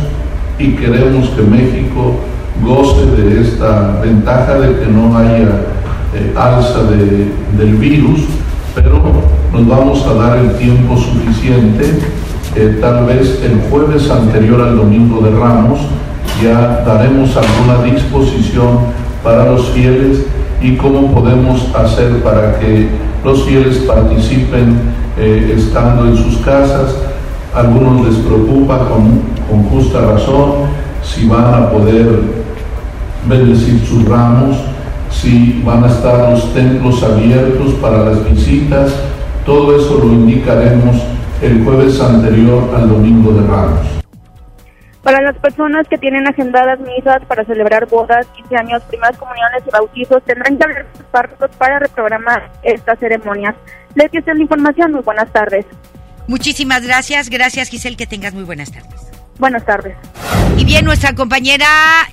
[0.59, 2.15] y queremos que México
[2.63, 5.67] goce de esta ventaja de que no haya
[6.15, 8.21] eh, alza del virus,
[8.75, 9.03] pero
[9.53, 11.99] nos vamos a dar el tiempo suficiente
[12.55, 15.79] eh, tal vez el jueves anterior al domingo de Ramos,
[16.43, 18.79] ya daremos alguna disposición
[19.23, 20.25] para los fieles
[20.61, 22.89] y cómo podemos hacer para que
[23.25, 24.77] los fieles participen
[25.19, 26.95] eh, estando en sus casas.
[27.55, 30.67] Algunos les preocupa con, con justa razón
[31.03, 32.21] si van a poder
[33.29, 34.57] bendecir sus ramos,
[35.11, 38.93] si van a estar los templos abiertos para las visitas.
[39.45, 40.97] Todo eso lo indicaremos
[41.43, 43.96] el jueves anterior al domingo de Ramos.
[45.07, 49.71] Para las personas que tienen agendadas misas para celebrar bodas, 15 años, primeras comuniones y
[49.71, 53.55] bautizos, tendrán que abrir sus párrafos para reprogramar estas ceremonias.
[53.95, 54.91] Les esta la información.
[54.91, 55.65] Muy buenas tardes.
[56.27, 57.31] Muchísimas gracias.
[57.31, 57.97] Gracias, Giselle.
[57.97, 59.06] Que tengas muy buenas tardes.
[59.39, 59.97] Buenas tardes.
[60.57, 61.69] Y bien, nuestra compañera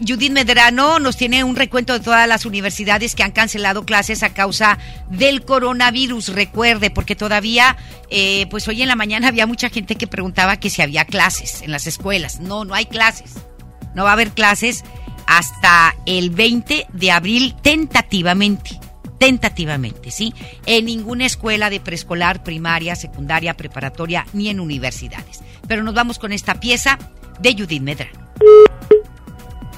[0.06, 4.34] Judith Medrano nos tiene un recuento de todas las universidades que han cancelado clases a
[4.34, 4.78] causa
[5.10, 6.30] del coronavirus.
[6.34, 7.78] Recuerde, porque todavía,
[8.10, 11.62] eh, pues hoy en la mañana había mucha gente que preguntaba que si había clases
[11.62, 12.42] en las escuelas.
[12.42, 13.36] No, no hay clases.
[13.96, 14.84] No va a haber clases
[15.26, 18.80] hasta el 20 de abril tentativamente.
[19.20, 20.34] Tentativamente, ¿sí?
[20.66, 25.42] En ninguna escuela de preescolar, primaria, secundaria, preparatoria, ni en universidades.
[25.68, 26.98] Pero nos vamos con esta pieza
[27.40, 28.24] de Judith Medrano.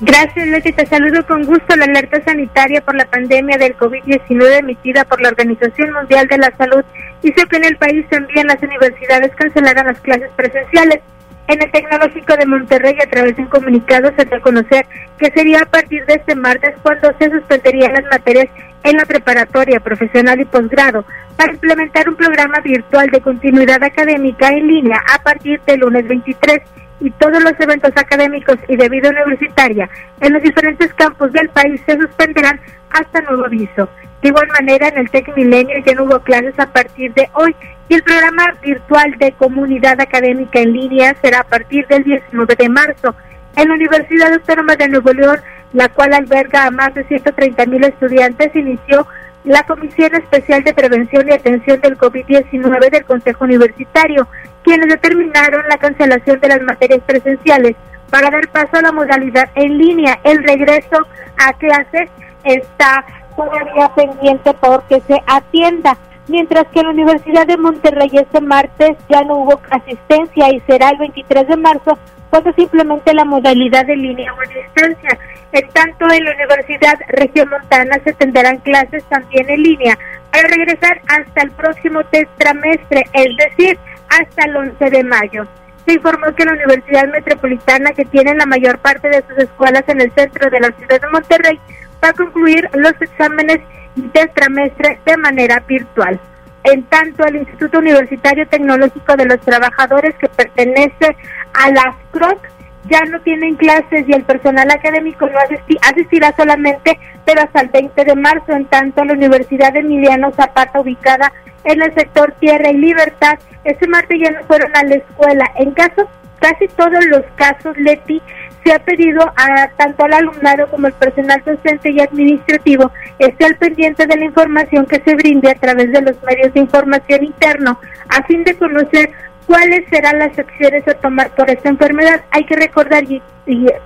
[0.01, 0.73] Gracias, Leti.
[0.73, 1.75] Te saludo con gusto.
[1.75, 6.53] La alerta sanitaria por la pandemia del COVID-19 emitida por la Organización Mundial de la
[6.57, 6.83] Salud
[7.23, 10.99] hizo que en el país también las universidades cancelaran las clases presenciales.
[11.47, 14.85] En el Tecnológico de Monterrey, a través de un comunicado, se dio a conocer
[15.19, 18.47] que sería a partir de este martes cuando se suspenderían las materias
[18.83, 21.05] en la preparatoria profesional y posgrado
[21.35, 26.61] para implementar un programa virtual de continuidad académica en línea a partir del lunes 23
[26.99, 29.89] y todos los eventos académicos y de vida universitaria
[30.21, 33.89] en los diferentes campos del país se suspenderán hasta nuevo aviso.
[34.21, 37.55] De igual manera, en el Tec Milenio ya no hubo clases a partir de hoy
[37.89, 42.69] y el programa virtual de comunidad académica en línea será a partir del 19 de
[42.69, 43.15] marzo.
[43.55, 45.39] En la Universidad Autónoma de Nuevo León,
[45.73, 49.05] la cual alberga a más de 130 mil estudiantes, inició
[49.45, 54.27] la Comisión Especial de Prevención y Atención del COVID-19 del Consejo Universitario,
[54.63, 57.75] quienes determinaron la cancelación de las materias presenciales
[58.09, 60.19] para dar paso a la modalidad en línea.
[60.23, 60.97] El regreso
[61.37, 62.09] a clases
[62.43, 63.05] está
[63.35, 65.97] todavía pendiente porque se atienda.
[66.27, 70.89] Mientras que en la Universidad de Monterrey este martes ya no hubo asistencia y será
[70.89, 71.99] el 23 de marzo
[72.31, 75.19] cuando simplemente la modalidad de línea o distancia.
[75.55, 79.97] En tanto, en la Universidad Regiomontana se tendrán clases también en línea
[80.29, 82.01] para regresar hasta el próximo
[82.37, 85.47] trimestre, es decir, hasta el 11 de mayo.
[85.85, 90.01] Se informó que la Universidad Metropolitana, que tiene la mayor parte de sus escuelas en
[90.01, 91.57] el centro de la ciudad de Monterrey,
[92.03, 93.61] va a concluir los exámenes
[93.95, 96.19] del trimestre de manera virtual.
[96.65, 101.15] En tanto, el Instituto Universitario Tecnológico de los Trabajadores, que pertenece
[101.53, 102.54] a las CROC,
[102.89, 105.37] ya no tienen clases y el personal académico no
[105.81, 108.51] asistirá solamente, pero hasta el 20 de marzo.
[108.53, 111.31] En tanto, la Universidad de Emiliano Zapata, ubicada
[111.63, 115.51] en el sector Tierra y Libertad, este martes ya no fueron a la escuela.
[115.55, 116.07] En caso,
[116.39, 118.21] casi todos los casos, Leti,
[118.63, 123.55] se ha pedido a tanto al alumnado como al personal docente y administrativo esté al
[123.57, 127.79] pendiente de la información que se brinde a través de los medios de información interno
[128.09, 129.11] a fin de conocer
[129.45, 132.21] cuáles serán las acciones a tomar por esta enfermedad.
[132.31, 133.21] Hay que recordar y,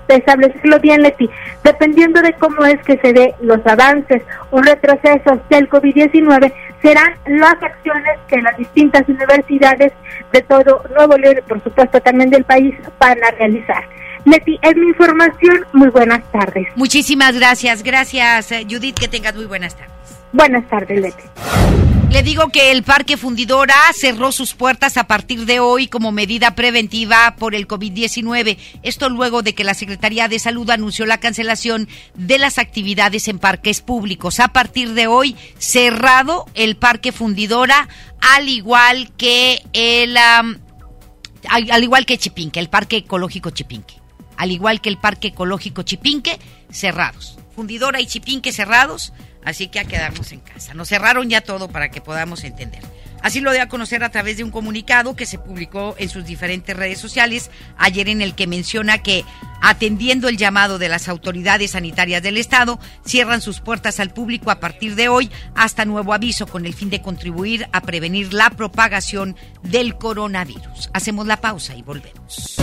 [0.08, 1.30] establecerlo bien, Leti,
[1.63, 7.62] dependiendo de cómo es que se dé los avances o retrocesos del COVID-19, serán las
[7.62, 9.91] acciones que las distintas universidades
[10.32, 13.84] de todo Nuevo León y por supuesto también del país van a realizar.
[14.26, 15.65] Leti, es mi información.
[15.74, 16.67] Muy buenas tardes.
[16.76, 17.84] Muchísimas gracias.
[17.84, 19.00] Gracias, eh, Judith.
[19.00, 19.93] Que tengas muy buenas tardes.
[20.32, 21.98] Buenas tardes, Leti.
[22.12, 26.56] Le digo que el Parque Fundidora cerró sus puertas a partir de hoy como medida
[26.56, 28.58] preventiva por el COVID-19.
[28.82, 33.38] Esto luego de que la Secretaría de Salud anunció la cancelación de las actividades en
[33.38, 34.39] parques públicos.
[34.39, 37.88] A partir de hoy, cerrado el Parque Fundidora,
[38.22, 44.02] al igual que el, al igual que Chipinque, el Parque Ecológico Chipinque.
[44.36, 46.39] Al igual que el Parque Ecológico Chipinque,
[46.72, 47.38] cerrados.
[47.56, 49.13] Fundidora y Chipinque cerrados
[49.49, 50.75] Así que a quedarnos en casa.
[50.75, 52.83] Nos cerraron ya todo para que podamos entender.
[53.21, 56.25] Así lo dio a conocer a través de un comunicado que se publicó en sus
[56.25, 59.25] diferentes redes sociales ayer en el que menciona que,
[59.62, 64.60] atendiendo el llamado de las autoridades sanitarias del Estado, cierran sus puertas al público a
[64.60, 69.36] partir de hoy hasta nuevo aviso con el fin de contribuir a prevenir la propagación
[69.63, 70.89] del coronavirus.
[70.93, 72.55] Hacemos la pausa y volvemos.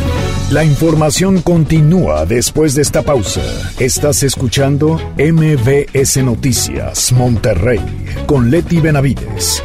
[0.51, 3.43] La información continúa después de esta pausa.
[3.81, 7.81] Estás escuchando MBS Noticias Monterrey
[8.27, 9.63] con Leti Benavides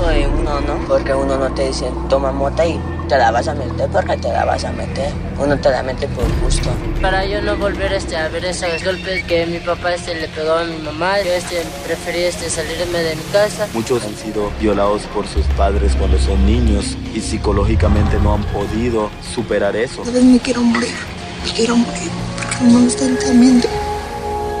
[0.00, 0.78] gusto de uno, ¿no?
[0.86, 4.28] porque uno no te dice toma mota y te la vas a meter porque te
[4.28, 5.12] la vas a meter.
[5.38, 6.70] Uno te la mete por gusto.
[7.00, 10.52] Para yo no volver este, a ver esos golpes que mi papá este, le pegó
[10.52, 13.68] a mi mamá, yo este, preferí este, salirme de mi casa.
[13.72, 19.10] Muchos han sido violados por sus padres cuando son niños y psicológicamente no han podido
[19.34, 20.02] superar eso.
[20.02, 20.94] A veces me quiero morir,
[21.44, 23.68] me quiero morir porque no me están entendiendo.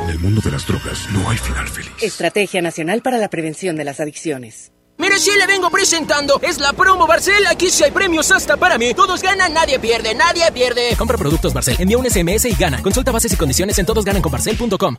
[0.04, 1.92] En el mundo de las drogas no hay final feliz.
[2.02, 4.72] Estrategia Nacional para la Prevención de las Adicciones.
[5.00, 6.38] Mire, sí le vengo presentando.
[6.42, 7.46] Es la promo Barcel.
[7.46, 8.92] Aquí sí hay premios hasta para mí.
[8.92, 10.94] Todos ganan, nadie pierde, nadie pierde.
[10.98, 11.76] Compra productos Barcel.
[11.78, 12.82] Envía un SMS y gana.
[12.82, 14.96] Consulta bases y condiciones en todosgananconbarcel.com.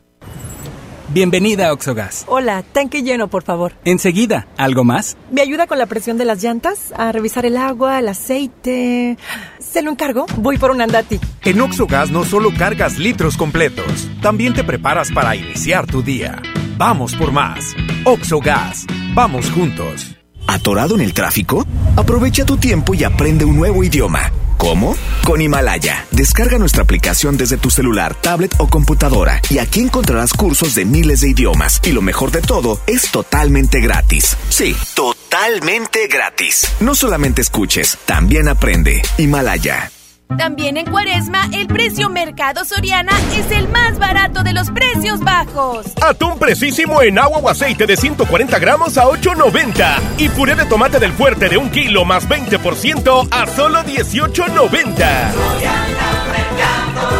[1.10, 2.24] Bienvenida a Oxogas.
[2.26, 3.74] Hola, tanque lleno, por favor.
[3.84, 5.16] Enseguida, ¿algo más?
[5.30, 6.92] ¿Me ayuda con la presión de las llantas?
[6.96, 9.18] A revisar el agua, el aceite.
[9.60, 10.26] ¿Se lo encargo?
[10.38, 11.20] Voy por un andati.
[11.44, 16.40] En Oxogas no solo cargas litros completos, también te preparas para iniciar tu día.
[16.76, 17.74] Vamos por más.
[18.04, 18.86] Oxogas.
[19.14, 20.16] Vamos juntos.
[20.46, 21.66] ¿Atorado en el tráfico?
[21.96, 24.30] Aprovecha tu tiempo y aprende un nuevo idioma.
[24.56, 24.96] ¿Cómo?
[25.24, 26.06] Con Himalaya.
[26.10, 31.20] Descarga nuestra aplicación desde tu celular, tablet o computadora y aquí encontrarás cursos de miles
[31.20, 31.80] de idiomas.
[31.84, 34.36] Y lo mejor de todo, es totalmente gratis.
[34.48, 36.72] Sí, totalmente gratis.
[36.80, 39.02] No solamente escuches, también aprende.
[39.18, 39.90] Himalaya.
[40.36, 45.86] También en Cuaresma, el precio Mercado Soriana es el más barato de los precios bajos.
[46.00, 49.98] Atún precisísimo en agua o aceite de 140 gramos a 8.90.
[50.18, 56.51] Y puré de tomate del fuerte de un kilo más 20% a solo 18.90.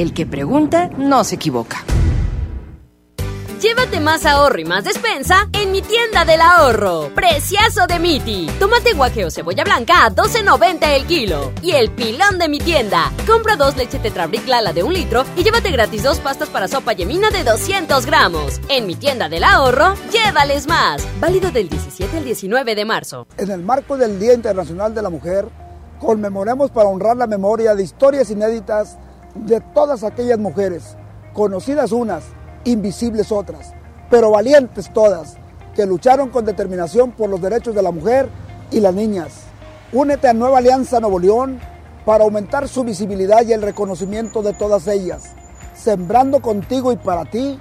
[0.09, 1.85] que pregunta no se equivoca.
[3.61, 7.11] Llévate más ahorro y más despensa en mi tienda del ahorro.
[7.13, 8.47] Precioso de Miti.
[8.59, 11.51] Tomate guaje o cebolla blanca a 12.90 el kilo.
[11.61, 13.11] Y el pilón de mi tienda.
[13.27, 16.93] Compra dos leche Tetrabric Lala de un litro y llévate gratis dos pastas para sopa
[16.93, 18.59] yemina de 200 gramos.
[18.67, 21.07] En mi tienda del ahorro, llévales más.
[21.19, 23.27] Válido del 17 al 19 de marzo.
[23.37, 25.47] En el marco del Día Internacional de la Mujer,
[25.99, 28.97] conmemoremos para honrar la memoria de historias inéditas
[29.35, 30.95] de todas aquellas mujeres,
[31.33, 32.23] conocidas unas,
[32.63, 33.73] invisibles otras,
[34.09, 35.37] pero valientes todas,
[35.75, 38.29] que lucharon con determinación por los derechos de la mujer
[38.71, 39.43] y las niñas.
[39.93, 41.59] Únete a Nueva Alianza Nuevo León
[42.05, 45.31] para aumentar su visibilidad y el reconocimiento de todas ellas,
[45.75, 47.59] sembrando contigo y para ti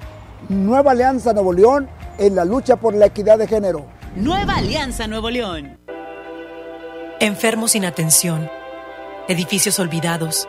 [0.48, 3.87] Nueva Alianza Nuevo León en la lucha por la equidad de género.
[4.16, 5.78] Nueva Alianza Nuevo León.
[7.20, 8.48] Enfermos sin atención,
[9.28, 10.48] edificios olvidados,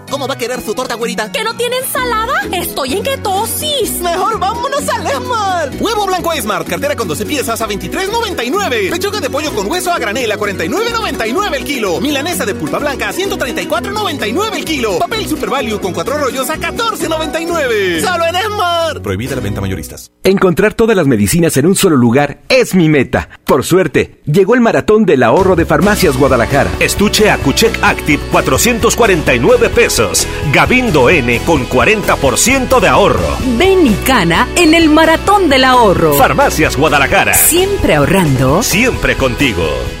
[0.11, 1.31] ¿Cómo va a querer su torta, güerita?
[1.31, 2.33] ¿Que no tiene ensalada?
[2.51, 4.01] Estoy en ketosis.
[4.01, 5.79] Mejor vámonos al Esmart.
[5.79, 8.91] Huevo blanco Smart, cartera con 12 piezas a 23.99.
[8.91, 12.01] Pechuga de pollo con hueso a granel a 49.99 el kilo.
[12.01, 14.99] Milanesa de pulpa blanca a 134.99 el kilo.
[14.99, 18.01] Papel Super Value con cuatro rollos a 14.99.
[18.01, 19.01] Solo en Esmart.
[19.01, 20.11] Prohibida la venta mayoristas.
[20.25, 23.29] Encontrar todas las medicinas en un solo lugar es mi meta.
[23.45, 26.69] Por suerte, llegó el maratón del ahorro de Farmacias Guadalajara.
[26.81, 30.00] Estuche Acuchec Active 449 pesos.
[30.51, 33.37] Gabindo N con 40% de ahorro.
[33.57, 36.13] Ven y cana en el maratón del ahorro.
[36.13, 37.33] Farmacias Guadalajara.
[37.33, 38.63] Siempre ahorrando.
[38.63, 40.00] Siempre contigo.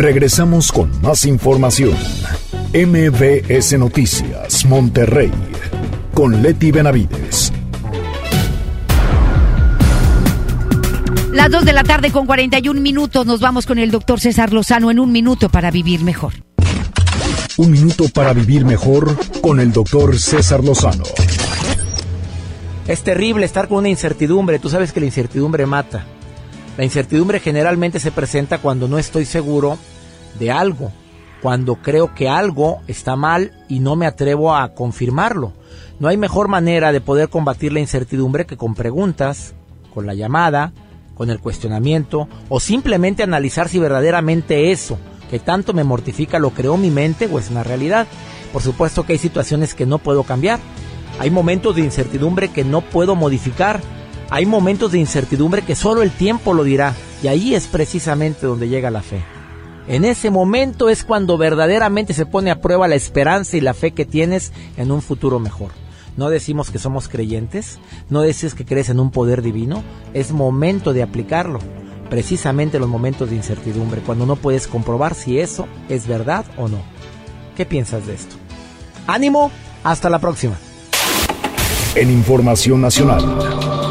[0.00, 1.94] Regresamos con más información.
[2.72, 5.30] MBS Noticias, Monterrey,
[6.14, 7.52] con Leti Benavides.
[11.34, 14.90] Las 2 de la tarde con 41 minutos nos vamos con el doctor César Lozano
[14.90, 16.32] en un minuto para vivir mejor.
[17.58, 21.04] Un minuto para vivir mejor con el doctor César Lozano.
[22.88, 24.58] Es terrible estar con una incertidumbre.
[24.60, 26.06] Tú sabes que la incertidumbre mata.
[26.76, 29.78] La incertidumbre generalmente se presenta cuando no estoy seguro
[30.38, 30.92] de algo,
[31.42, 35.52] cuando creo que algo está mal y no me atrevo a confirmarlo.
[35.98, 39.54] No hay mejor manera de poder combatir la incertidumbre que con preguntas,
[39.92, 40.72] con la llamada,
[41.14, 44.98] con el cuestionamiento o simplemente analizar si verdaderamente eso
[45.30, 48.06] que tanto me mortifica lo creó mi mente o es una realidad.
[48.52, 50.58] Por supuesto que hay situaciones que no puedo cambiar.
[51.20, 53.80] Hay momentos de incertidumbre que no puedo modificar.
[54.30, 56.94] Hay momentos de incertidumbre que solo el tiempo lo dirá.
[57.22, 59.22] Y ahí es precisamente donde llega la fe.
[59.88, 63.90] En ese momento es cuando verdaderamente se pone a prueba la esperanza y la fe
[63.90, 65.72] que tienes en un futuro mejor.
[66.16, 67.78] No decimos que somos creyentes,
[68.08, 69.82] no decimos que crees en un poder divino,
[70.14, 71.58] es momento de aplicarlo.
[72.08, 76.68] Precisamente en los momentos de incertidumbre, cuando no puedes comprobar si eso es verdad o
[76.68, 76.78] no.
[77.56, 78.36] ¿Qué piensas de esto?
[79.06, 79.50] Ánimo,
[79.82, 80.54] hasta la próxima.
[81.94, 83.89] En Información Nacional.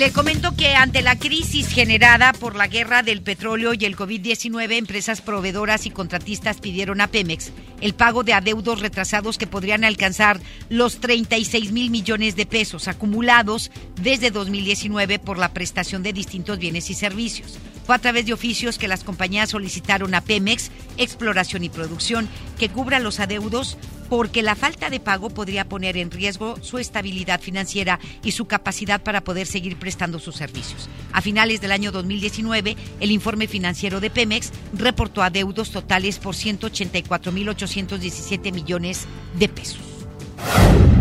[0.00, 4.78] Le comento que ante la crisis generada por la guerra del petróleo y el COVID-19,
[4.78, 10.40] empresas proveedoras y contratistas pidieron a Pemex el pago de adeudos retrasados que podrían alcanzar
[10.70, 13.70] los 36 mil millones de pesos acumulados
[14.00, 17.58] desde 2019 por la prestación de distintos bienes y servicios.
[17.84, 22.26] Fue a través de oficios que las compañías solicitaron a Pemex, Exploración y Producción,
[22.58, 23.76] que cubra los adeudos
[24.10, 29.00] porque la falta de pago podría poner en riesgo su estabilidad financiera y su capacidad
[29.00, 30.88] para poder seguir prestando sus servicios.
[31.12, 38.52] A finales del año 2019, el informe financiero de Pemex reportó adeudos totales por 184.817
[38.52, 39.06] millones
[39.38, 39.78] de pesos.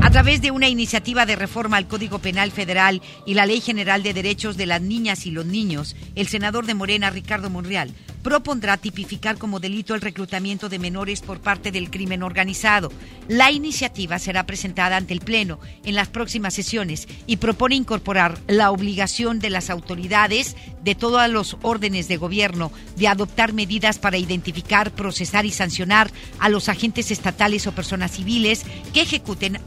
[0.02, 4.02] A través de una iniciativa de reforma al Código Penal Federal y la Ley General
[4.02, 7.94] de Derechos de las Niñas y los Niños, el senador de Morena, Ricardo Monreal,
[8.24, 12.92] propondrá tipificar como delito el reclutamiento de menores por parte del crimen organizado.
[13.28, 18.72] La iniciativa será presentada ante el Pleno en las próximas sesiones y propone incorporar la
[18.72, 24.92] obligación de las autoridades de todos los órdenes de gobierno de adoptar medidas para identificar,
[24.92, 29.60] procesar y sancionar a los agentes estatales o personas civiles que ejecuten,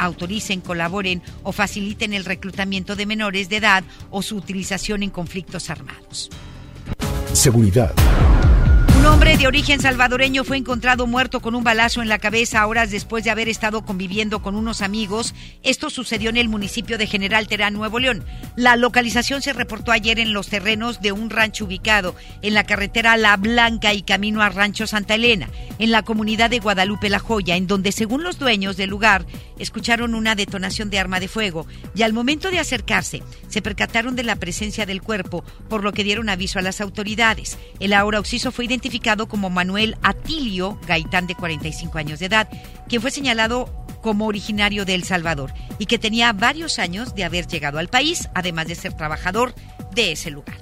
[0.61, 6.31] colaboren o faciliten el reclutamiento de menores de edad o su utilización en conflictos armados.
[7.33, 7.93] Seguridad.
[9.03, 12.93] Un hombre de origen salvadoreño fue encontrado muerto con un balazo en la cabeza horas
[12.93, 15.35] después de haber estado conviviendo con unos amigos.
[15.65, 18.25] Esto sucedió en el municipio de General Terán, Nuevo León.
[18.55, 23.17] La localización se reportó ayer en los terrenos de un rancho ubicado en la carretera
[23.17, 25.51] La Blanca y camino a Rancho Santa Elena,
[25.81, 29.27] en la comunidad de Guadalupe La Joya, en donde según los dueños del lugar
[29.59, 34.23] escucharon una detonación de arma de fuego y al momento de acercarse se percataron de
[34.23, 37.59] la presencia del cuerpo, por lo que dieron aviso a las autoridades.
[37.81, 38.92] El ahora occiso fue identificado
[39.29, 42.49] como Manuel Atilio Gaitán, de 45 años de edad,
[42.89, 47.47] quien fue señalado como originario de El Salvador y que tenía varios años de haber
[47.47, 49.55] llegado al país, además de ser trabajador
[49.95, 50.57] de ese lugar.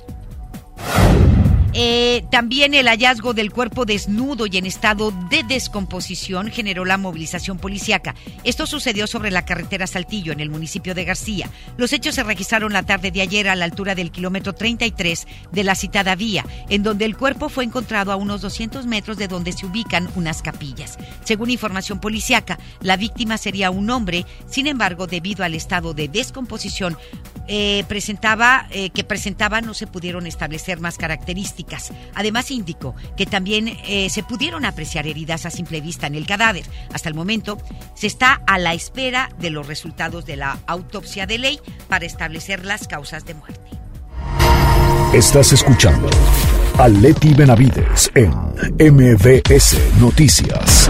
[1.72, 7.58] Eh, también el hallazgo del cuerpo desnudo y en estado de descomposición generó la movilización
[7.58, 8.16] policíaca.
[8.42, 11.48] Esto sucedió sobre la carretera Saltillo, en el municipio de García.
[11.76, 15.64] Los hechos se registraron la tarde de ayer a la altura del kilómetro 33 de
[15.64, 19.52] la citada vía, en donde el cuerpo fue encontrado a unos 200 metros de donde
[19.52, 20.98] se ubican unas capillas.
[21.24, 26.96] Según información policíaca, la víctima sería un hombre, sin embargo, debido al estado de descomposición
[27.46, 31.60] eh, presentaba, eh, que presentaba no se pudieron establecer más características
[32.14, 36.64] Además, indicó que también eh, se pudieron apreciar heridas a simple vista en el cadáver.
[36.92, 37.58] Hasta el momento,
[37.94, 42.64] se está a la espera de los resultados de la autopsia de ley para establecer
[42.64, 43.60] las causas de muerte.
[45.12, 46.08] Estás escuchando
[46.78, 48.30] a Leti Benavides en
[48.78, 50.88] MBS Noticias.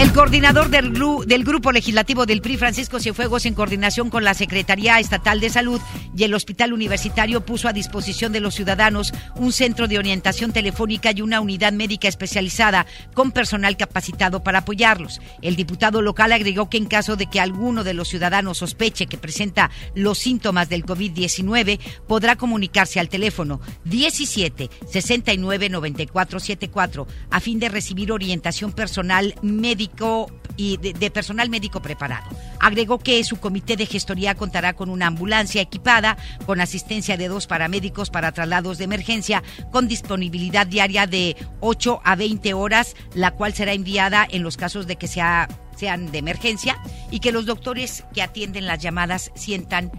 [0.00, 5.40] El coordinador del, Grupo Legislativo del PRI, Francisco Cienfuegos, en coordinación con la Secretaría Estatal
[5.40, 5.78] de Salud
[6.16, 11.12] y el Hospital Universitario, puso a disposición de los ciudadanos un centro de orientación telefónica
[11.14, 15.20] y una unidad médica especializada con personal capacitado para apoyarlos.
[15.42, 19.18] El diputado local agregó que en caso de que alguno de los ciudadanos sospeche que
[19.18, 21.78] presenta los síntomas del COVID-19,
[22.08, 29.89] podrá comunicarse al teléfono 17 69 94 74 a fin de recibir orientación personal médica
[30.56, 32.28] y de, personal médico preparado.
[32.58, 37.46] Agregó que su comité de gestoría contará con una ambulancia equipada, con asistencia de dos
[37.46, 43.54] paramédicos para traslados de emergencia, con disponibilidad diaria de 8 a 20 horas, la cual
[43.54, 46.78] será enviada en los casos de que sea, sean de emergencia
[47.10, 49.90] y que los doctores que atienden las llamadas sientan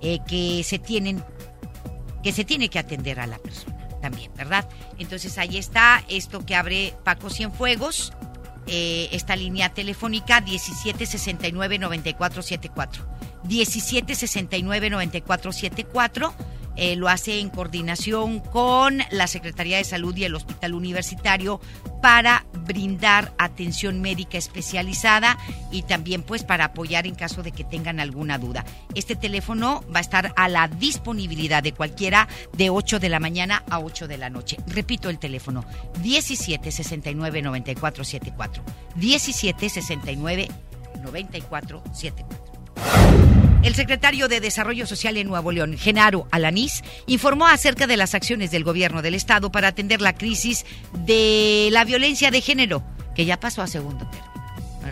[0.00, 1.24] eh, que se tienen
[2.22, 3.76] que se tiene que atender a la persona.
[4.00, 4.68] también, ¿verdad?
[4.98, 8.12] Entonces ahí está esto que abre Paco Cienfuegos,
[8.66, 13.04] eh, esta línea telefónica 1769-9474.
[13.48, 16.32] 1769-9474
[16.76, 21.60] eh, lo hace en coordinación con la Secretaría de Salud y el Hospital Universitario
[22.02, 25.38] para brindar atención médica especializada
[25.70, 28.64] y también pues para apoyar en caso de que tengan alguna duda.
[28.94, 33.62] Este teléfono va a estar a la disponibilidad de cualquiera de 8 de la mañana
[33.70, 34.58] a 8 de la noche.
[34.66, 35.64] Repito el teléfono
[36.02, 38.62] 17 69 94 74.
[38.96, 40.48] 17 69
[41.02, 43.23] 94 74.
[43.64, 48.50] El secretario de Desarrollo Social en Nuevo León, Genaro Alanís, informó acerca de las acciones
[48.50, 50.66] del gobierno del estado para atender la crisis
[51.06, 52.84] de la violencia de género,
[53.16, 54.33] que ya pasó a segundo término,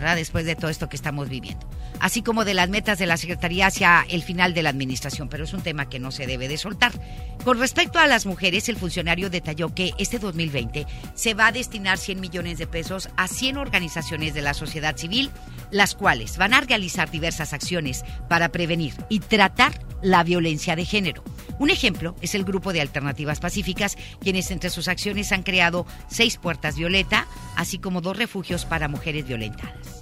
[0.03, 1.65] Después de todo esto que estamos viviendo
[2.03, 5.45] así como de las metas de la Secretaría hacia el final de la administración, pero
[5.45, 6.91] es un tema que no se debe de soltar.
[7.45, 10.85] Con respecto a las mujeres, el funcionario detalló que este 2020
[11.15, 15.31] se va a destinar 100 millones de pesos a 100 organizaciones de la sociedad civil,
[15.71, 21.23] las cuales van a realizar diversas acciones para prevenir y tratar la violencia de género.
[21.57, 26.37] Un ejemplo es el grupo de Alternativas Pacíficas, quienes entre sus acciones han creado seis
[26.37, 29.92] puertas violeta, así como dos refugios para mujeres violentadas.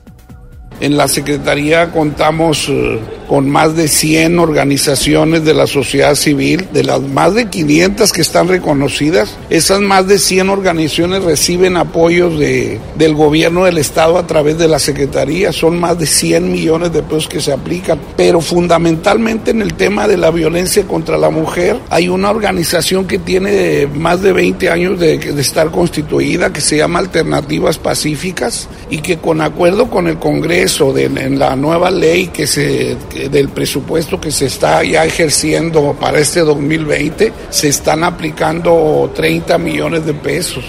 [0.82, 6.84] En la Secretaría contamos eh, con más de 100 organizaciones de la sociedad civil, de
[6.84, 9.38] las más de 500 que están reconocidas.
[9.52, 14.68] Esas más de 100 organizaciones reciben apoyos de, del gobierno del Estado a través de
[14.68, 15.52] la Secretaría.
[15.52, 18.00] Son más de 100 millones de pesos que se aplican.
[18.18, 23.20] Pero fundamentalmente en el tema de la violencia contra la mujer, hay una organización que
[23.20, 28.98] tiene más de 20 años de, de estar constituida, que se llama Alternativas Pacíficas, y
[28.98, 32.96] que con acuerdo con el Congreso, de, en la nueva ley que se,
[33.30, 40.06] del presupuesto que se está ya ejerciendo para este 2020, se están aplicando 30 millones
[40.06, 40.64] de pesos.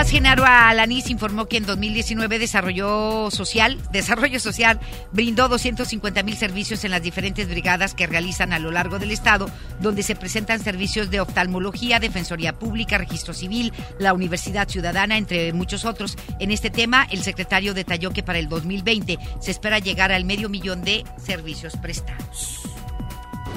[0.00, 4.80] Además, Genaro Alanís informó que en 2019 Desarrollo Social, Desarrollo Social
[5.12, 9.50] brindó 250 mil servicios en las diferentes brigadas que realizan a lo largo del estado,
[9.78, 15.84] donde se presentan servicios de oftalmología, defensoría pública, registro civil, la Universidad Ciudadana, entre muchos
[15.84, 16.16] otros.
[16.38, 20.48] En este tema, el secretario detalló que para el 2020 se espera llegar al medio
[20.48, 22.59] millón de servicios prestados.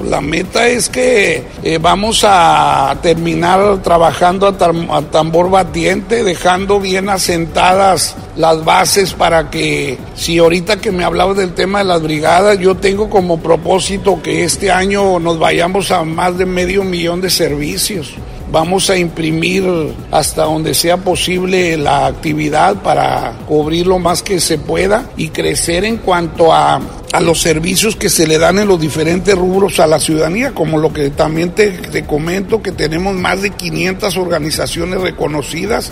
[0.01, 8.15] La meta es que eh, vamos a terminar trabajando a, tambor batiente, dejando bien asentadas
[8.35, 12.75] las bases para que, si ahorita que me hablaba del tema de las brigadas, yo
[12.75, 18.15] tengo como propósito que este año nos vayamos a más de medio millón de servicios.
[18.53, 19.63] Vamos a imprimir
[20.11, 25.83] hasta donde sea posible la actividad para cubrir lo más que se pueda y crecer
[25.85, 26.79] en cuanto a,
[27.13, 30.77] a los servicios que se le dan en los diferentes rubros a la ciudadanía, como
[30.77, 35.91] lo que también te, te comento, que tenemos más de 500 organizaciones reconocidas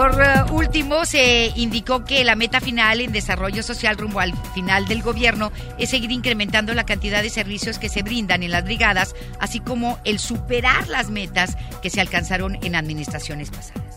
[0.00, 4.86] por eh, último, se indicó que la meta final en desarrollo social rumbo al final
[4.86, 9.14] del gobierno es seguir incrementando la cantidad de servicios que se brindan en las brigadas,
[9.40, 13.89] así como el superar las metas que se alcanzaron en administraciones pasadas.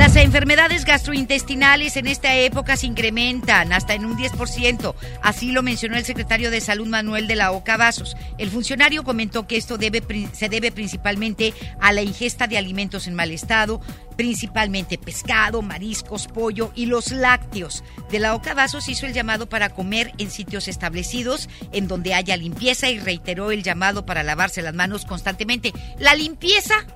[0.00, 5.98] Las enfermedades gastrointestinales en esta época se incrementan hasta en un 10%, así lo mencionó
[5.98, 8.16] el secretario de Salud Manuel de la Oca Vasos.
[8.38, 13.30] El funcionario comentó que esto se debe principalmente a la ingesta de alimentos en mal
[13.30, 13.82] estado,
[14.16, 17.84] principalmente pescado, mariscos, pollo y los lácteos.
[18.10, 22.38] De la Oca Vasos hizo el llamado para comer en sitios establecidos en donde haya
[22.38, 25.74] limpieza y reiteró el llamado para lavarse las manos constantemente.
[25.98, 26.86] La limpieza,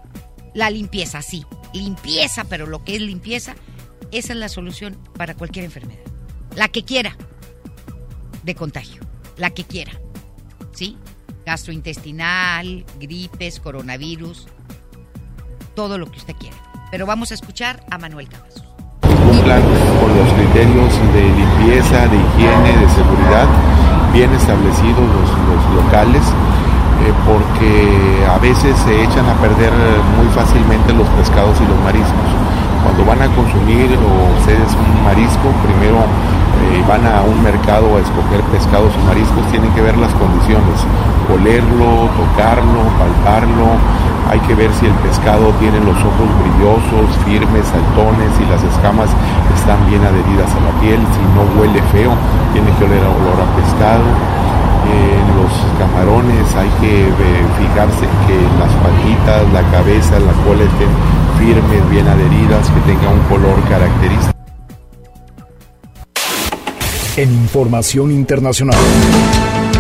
[0.55, 1.45] la limpieza, sí
[1.75, 3.55] limpieza, pero lo que es limpieza,
[4.13, 6.01] esa es la solución para cualquier enfermedad.
[6.55, 7.17] La que quiera
[8.45, 9.03] de contagio,
[9.37, 9.93] la que quiera.
[10.73, 10.97] ¿Sí?
[11.45, 14.47] Gastrointestinal, gripes, coronavirus,
[15.75, 16.57] todo lo que usted quiera.
[16.91, 18.65] Pero vamos a escuchar a Manuel Cavazos.
[19.03, 23.49] Cumplan con los criterios de limpieza, de higiene, de seguridad
[24.13, 26.23] bien establecidos los, locales
[27.27, 29.73] porque a veces se echan a perder
[30.17, 32.31] muy fácilmente los pescados y los mariscos.
[32.83, 38.01] Cuando van a consumir o ustedes un marisco, primero eh, van a un mercado a
[38.01, 40.85] escoger pescados y mariscos, tienen que ver las condiciones,
[41.33, 43.81] olerlo, tocarlo, palparlo,
[44.29, 49.09] hay que ver si el pescado tiene los ojos brillosos, firmes, saltones, y las escamas
[49.57, 52.13] están bien adheridas a la piel, si no huele feo,
[52.53, 54.05] tiene que oler olor a pescado
[54.87, 57.09] en los camarones hay que
[57.59, 60.89] fijarse que las patitas, la cabeza, la cola estén
[61.39, 64.35] firmes, bien adheridas, que tenga un color característico.
[67.17, 68.79] En información internacional.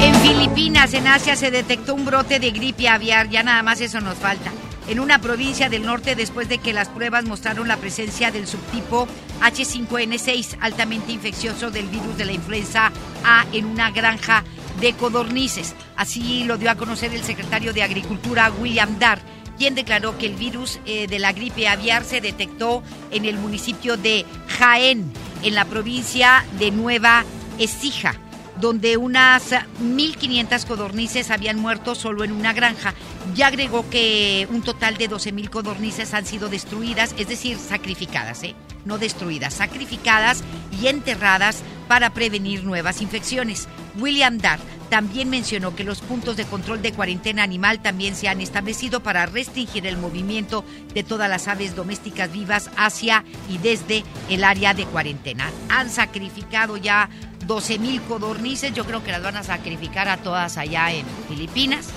[0.01, 3.29] En Filipinas, en Asia, se detectó un brote de gripe aviar.
[3.29, 4.53] Ya nada más eso nos falta.
[4.87, 9.09] En una provincia del norte, después de que las pruebas mostraron la presencia del subtipo
[9.41, 12.93] H5N6, altamente infeccioso del virus de la influenza
[13.25, 14.45] A en una granja
[14.81, 15.75] de codornices.
[15.97, 19.21] Así lo dio a conocer el secretario de Agricultura, William Darr,
[19.59, 23.97] quien declaró que el virus eh, de la gripe aviar se detectó en el municipio
[23.97, 25.13] de Jaén,
[25.43, 27.25] en la provincia de Nueva
[27.59, 28.15] Ecija
[28.61, 32.95] donde unas 1.500 codornices habían muerto solo en una granja.
[33.35, 38.55] Ya agregó que un total de 12.000 codornices han sido destruidas, es decir, sacrificadas, ¿eh?
[38.85, 40.43] no destruidas, sacrificadas
[40.81, 43.69] y enterradas para prevenir nuevas infecciones.
[43.99, 48.41] William Darr también mencionó que los puntos de control de cuarentena animal también se han
[48.41, 54.45] establecido para restringir el movimiento de todas las aves domésticas vivas hacia y desde el
[54.45, 55.51] área de cuarentena.
[55.69, 57.09] Han sacrificado ya
[57.47, 61.89] 12 mil codornices, yo creo que las van a sacrificar a todas allá en Filipinas,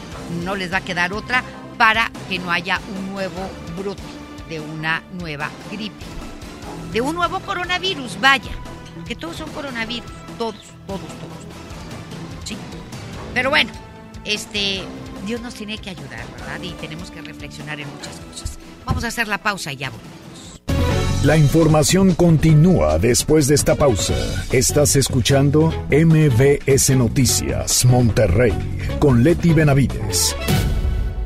[0.43, 1.43] no les va a quedar otra
[1.78, 4.02] para que no haya un nuevo brote
[4.50, 6.06] de una nueva gripe,
[6.91, 8.52] de un nuevo coronavirus, vaya,
[9.06, 11.38] que todos son coronavirus, todos, todos, todos.
[12.45, 12.58] Sí.
[13.34, 13.72] Pero bueno,
[14.24, 14.84] este
[15.26, 16.62] Dios nos tiene que ayudar, ¿verdad?
[16.62, 18.58] Y tenemos que reflexionar en muchas cosas.
[18.86, 20.27] Vamos a hacer la pausa y ya volvemos.
[21.24, 24.13] La información continúa después de esta pausa.
[24.51, 28.53] Estás escuchando MBS Noticias Monterrey
[28.99, 30.36] con Leti Benavides.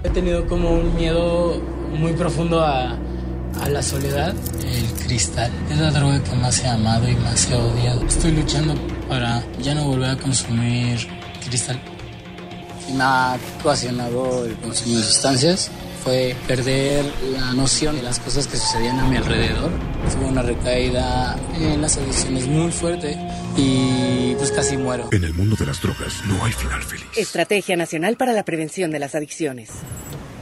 [0.04, 1.62] He tenido como un miedo
[2.00, 2.98] muy profundo a,
[3.62, 4.34] a la soledad.
[4.66, 8.02] El cristal es la droga que más he amado y más he odiado.
[8.08, 8.74] Estoy luchando
[9.10, 11.06] para ya no volver a consumir
[11.46, 11.78] cristal.
[12.96, 15.70] Me ha ocasionado el consumo de sustancias
[16.04, 19.72] fue perder la noción de las cosas que sucedían a mi alrededor.
[20.12, 23.18] Tuve una recaída en las adicciones muy fuerte
[23.58, 25.10] y pues casi muero.
[25.12, 27.06] En el mundo de las drogas no hay final feliz.
[27.16, 29.70] Estrategia Nacional para la Prevención de las Adicciones.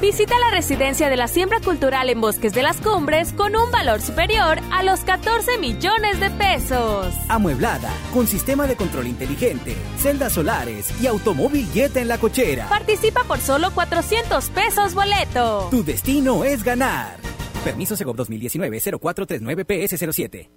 [0.00, 4.00] Visita la residencia de la siembra cultural en Bosques de las Cumbres con un valor
[4.00, 7.14] superior a los 14 millones de pesos.
[7.28, 12.66] Amueblada, con sistema de control inteligente, celdas solares y automóvil jet en la cochera.
[12.70, 15.68] Participa por solo 400 pesos boleto.
[15.70, 17.18] Tu destino es ganar.
[17.62, 20.48] Permiso Segov 2019-0439-PS07.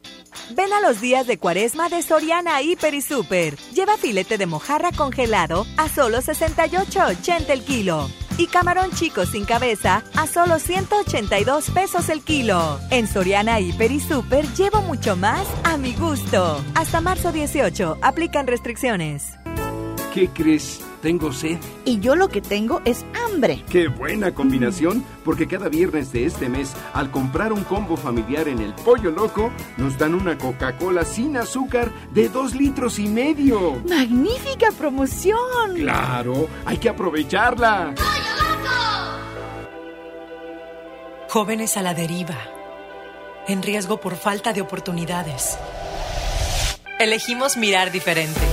[0.55, 3.57] Ven a los días de cuaresma de Soriana Hiper y Super.
[3.73, 8.07] Lleva filete de mojarra congelado a solo 68.80 el kilo.
[8.37, 12.79] Y camarón chico sin cabeza a solo 182 pesos el kilo.
[12.89, 16.63] En Soriana Hiper y Super llevo mucho más a mi gusto.
[16.75, 17.99] Hasta marzo 18.
[18.01, 19.33] Aplican restricciones.
[20.13, 20.79] ¿Qué crees?
[21.03, 21.57] Tengo sed.
[21.83, 23.65] Y yo lo que tengo es hambre.
[23.69, 25.03] ¡Qué buena combinación!
[25.25, 29.51] Porque cada viernes de este mes, al comprar un combo familiar en el Pollo Loco,
[29.75, 33.83] nos dan una Coca-Cola sin azúcar de dos litros y medio.
[33.85, 35.75] ¡Magnífica promoción!
[35.75, 36.47] ¡Claro!
[36.65, 37.93] ¡Hay que aprovecharla!
[41.27, 42.37] Jóvenes a la deriva.
[43.49, 45.57] En riesgo por falta de oportunidades.
[46.97, 48.52] Elegimos mirar diferente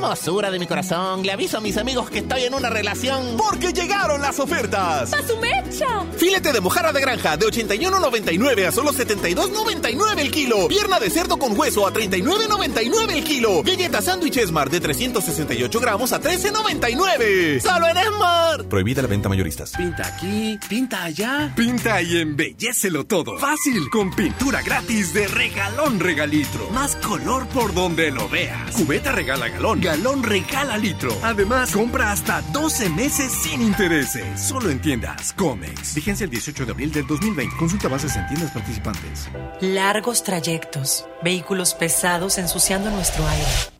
[0.00, 3.36] Hermosura de mi corazón, le aviso a mis amigos que estoy en una relación.
[3.36, 5.12] Porque llegaron las ofertas.
[5.12, 6.06] ¡A su mecha!
[6.16, 10.68] Filete de mojarra de granja de 81.99 a solo 72.99 el kilo.
[10.68, 13.62] Pierna de cerdo con hueso a 39.99 el kilo.
[13.62, 17.60] Galleta sándwich Esmar de 368 gramos a 13.99.
[17.60, 18.64] ¡Solo en Esmar!
[18.70, 19.72] Prohibida la venta mayoristas.
[19.72, 21.52] Pinta aquí, pinta allá.
[21.54, 23.38] Pinta y embellecelo todo.
[23.38, 26.70] Fácil, con pintura gratis de regalón regalitro.
[26.70, 28.74] Más color por donde lo veas.
[28.74, 31.10] Cubeta regala galón, galón regala litro.
[31.22, 34.40] Además, compra hasta 12 meses sin intereses.
[34.40, 35.96] Solo en tiendas Comex.
[35.96, 37.56] Vigencia el 18 de abril del 2020.
[37.56, 39.28] Consulta bases en tiendas participantes.
[39.60, 43.79] Largos trayectos, vehículos pesados ensuciando nuestro aire.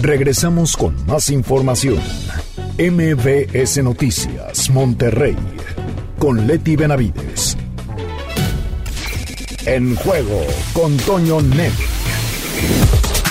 [0.00, 1.98] Regresamos con más información.
[2.78, 5.36] MBS Noticias, Monterrey,
[6.20, 7.56] con Leti Benavides.
[9.66, 10.40] En juego
[10.72, 11.72] con Toño Net.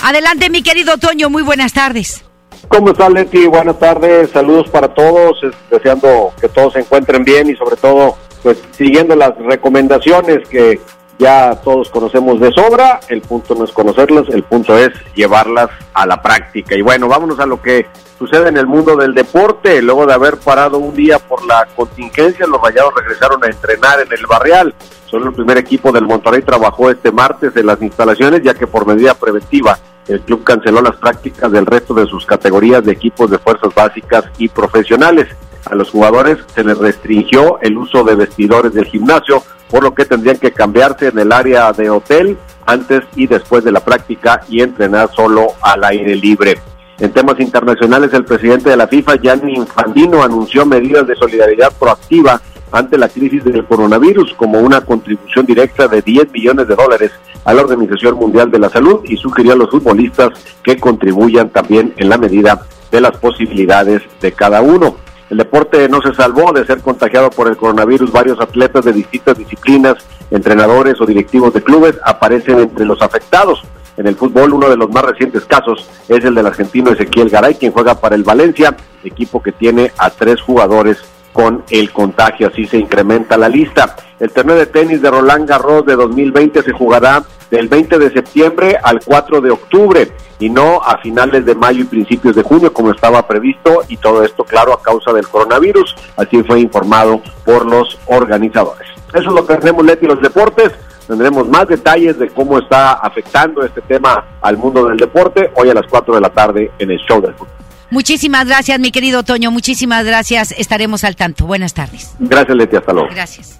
[0.02, 2.22] Adelante, mi querido Toño, muy buenas tardes.
[2.68, 3.46] ¿Cómo está Leti?
[3.46, 5.40] Buenas tardes, saludos para todos,
[5.70, 10.78] deseando que todos se encuentren bien y sobre todo, pues siguiendo las recomendaciones que
[11.18, 16.06] ya todos conocemos de sobra, el punto no es conocerlas, el punto es llevarlas a
[16.06, 16.76] la práctica.
[16.76, 17.86] Y bueno, vámonos a lo que
[18.18, 19.82] sucede en el mundo del deporte.
[19.82, 24.12] Luego de haber parado un día por la contingencia, los Rayados regresaron a entrenar en
[24.12, 24.74] el Barrial.
[25.06, 28.86] Solo el primer equipo del Monterrey trabajó este martes en las instalaciones, ya que por
[28.86, 33.38] medida preventiva el club canceló las prácticas del resto de sus categorías de equipos de
[33.38, 35.28] fuerzas básicas y profesionales.
[35.64, 40.04] A los jugadores se les restringió el uso de vestidores del gimnasio, por lo que
[40.04, 44.62] tendrían que cambiarse en el área de hotel antes y después de la práctica y
[44.62, 46.58] entrenar solo al aire libre.
[46.98, 52.40] En temas internacionales, el presidente de la FIFA, Gianni Infantino, anunció medidas de solidaridad proactiva
[52.72, 57.12] ante la crisis del coronavirus como una contribución directa de 10 millones de dólares
[57.44, 60.30] a la Organización Mundial de la Salud y sugirió a los futbolistas
[60.62, 64.96] que contribuyan también en la medida de las posibilidades de cada uno.
[65.30, 68.10] El deporte no se salvó de ser contagiado por el coronavirus.
[68.10, 69.96] Varios atletas de distintas disciplinas,
[70.30, 73.62] entrenadores o directivos de clubes aparecen entre los afectados.
[73.98, 77.56] En el fútbol, uno de los más recientes casos es el del argentino Ezequiel Garay,
[77.56, 80.98] quien juega para el Valencia, equipo que tiene a tres jugadores
[81.32, 83.96] con el contagio, así se incrementa la lista.
[84.18, 88.76] El torneo de tenis de Roland Garros de 2020 se jugará del 20 de septiembre
[88.82, 92.92] al 4 de octubre y no a finales de mayo y principios de junio como
[92.92, 97.98] estaba previsto y todo esto claro a causa del coronavirus, así fue informado por los
[98.06, 98.88] organizadores.
[99.08, 100.72] Eso es lo que tenemos Leti los deportes.
[101.06, 105.74] Tendremos más detalles de cómo está afectando este tema al mundo del deporte hoy a
[105.74, 107.48] las 4 de la tarde en el show del fútbol.
[107.90, 109.50] Muchísimas gracias, mi querido Toño.
[109.50, 110.52] Muchísimas gracias.
[110.52, 111.46] Estaremos al tanto.
[111.46, 112.14] Buenas tardes.
[112.18, 112.76] Gracias, Leti.
[112.76, 113.08] Hasta luego.
[113.10, 113.58] Gracias.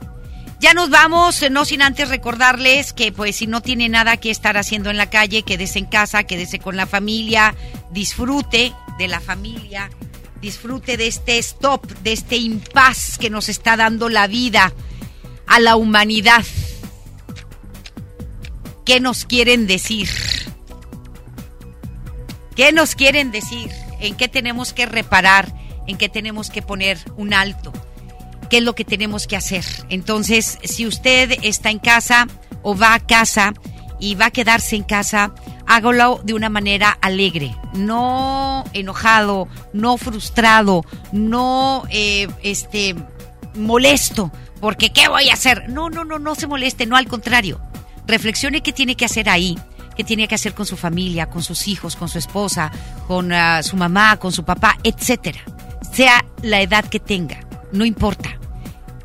[0.61, 4.57] Ya nos vamos, no sin antes recordarles que pues si no tiene nada que estar
[4.57, 7.55] haciendo en la calle, quédese en casa, quédese con la familia,
[7.93, 9.89] disfrute de la familia,
[10.41, 14.73] disfrute de este stop, de este impas que nos está dando la vida
[15.47, 16.45] a la humanidad.
[18.85, 20.09] ¿Qué nos quieren decir?
[22.57, 23.71] ¿Qué nos quieren decir?
[24.01, 25.55] ¿En qué tenemos que reparar?
[25.87, 27.73] ¿En qué tenemos que poner un alto?
[28.49, 29.65] Qué es lo que tenemos que hacer.
[29.89, 32.27] Entonces, si usted está en casa
[32.63, 33.55] o va a casa
[34.01, 35.33] y va a quedarse en casa,
[35.67, 42.95] hágalo de una manera alegre, no enojado, no frustrado, no eh, este
[43.55, 45.69] molesto, porque ¿qué voy a hacer?
[45.69, 47.61] No, no, no, no se moleste, no al contrario.
[48.07, 49.59] Reflexione qué tiene que hacer ahí,
[49.97, 52.73] qué tiene que hacer con su familia, con sus hijos, con su esposa,
[53.07, 55.41] con ah, su mamá, con su papá, etcétera.
[55.93, 57.41] Sea la edad que tenga,
[57.73, 58.38] no importa.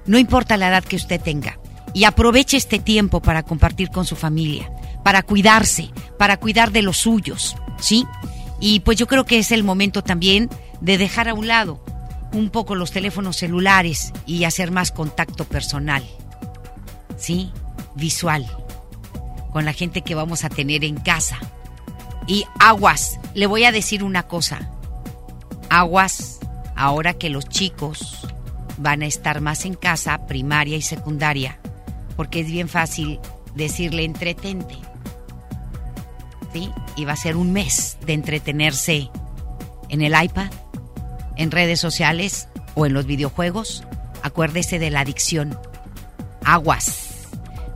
[0.06, 1.60] No importa la edad que usted tenga.
[1.94, 4.72] Y aproveche este tiempo para compartir con su familia,
[5.04, 8.06] para cuidarse, para cuidar de los suyos, ¿sí?
[8.60, 10.50] Y pues yo creo que es el momento también
[10.82, 11.84] de dejar a un lado
[12.34, 16.04] un poco los teléfonos celulares y hacer más contacto personal,
[17.18, 17.52] ¿sí?
[17.96, 18.48] Visual,
[19.52, 21.38] con la gente que vamos a tener en casa.
[22.26, 24.72] Y aguas, le voy a decir una cosa,
[25.70, 26.40] aguas,
[26.76, 28.28] ahora que los chicos
[28.78, 31.60] van a estar más en casa, primaria y secundaria,
[32.16, 33.20] porque es bien fácil
[33.56, 34.76] decirle entretente.
[36.54, 36.70] ¿Sí?
[36.96, 39.10] Y va a ser un mes de entretenerse
[39.90, 40.52] en el iPad,
[41.36, 43.84] en redes sociales o en los videojuegos.
[44.22, 45.58] Acuérdese de la adicción.
[46.46, 47.28] Aguas.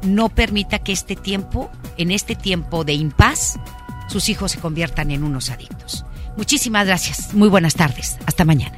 [0.03, 3.59] No permita que este tiempo, en este tiempo de impas,
[4.07, 6.05] sus hijos se conviertan en unos adictos.
[6.37, 7.33] Muchísimas gracias.
[7.33, 8.17] Muy buenas tardes.
[8.25, 8.77] Hasta mañana.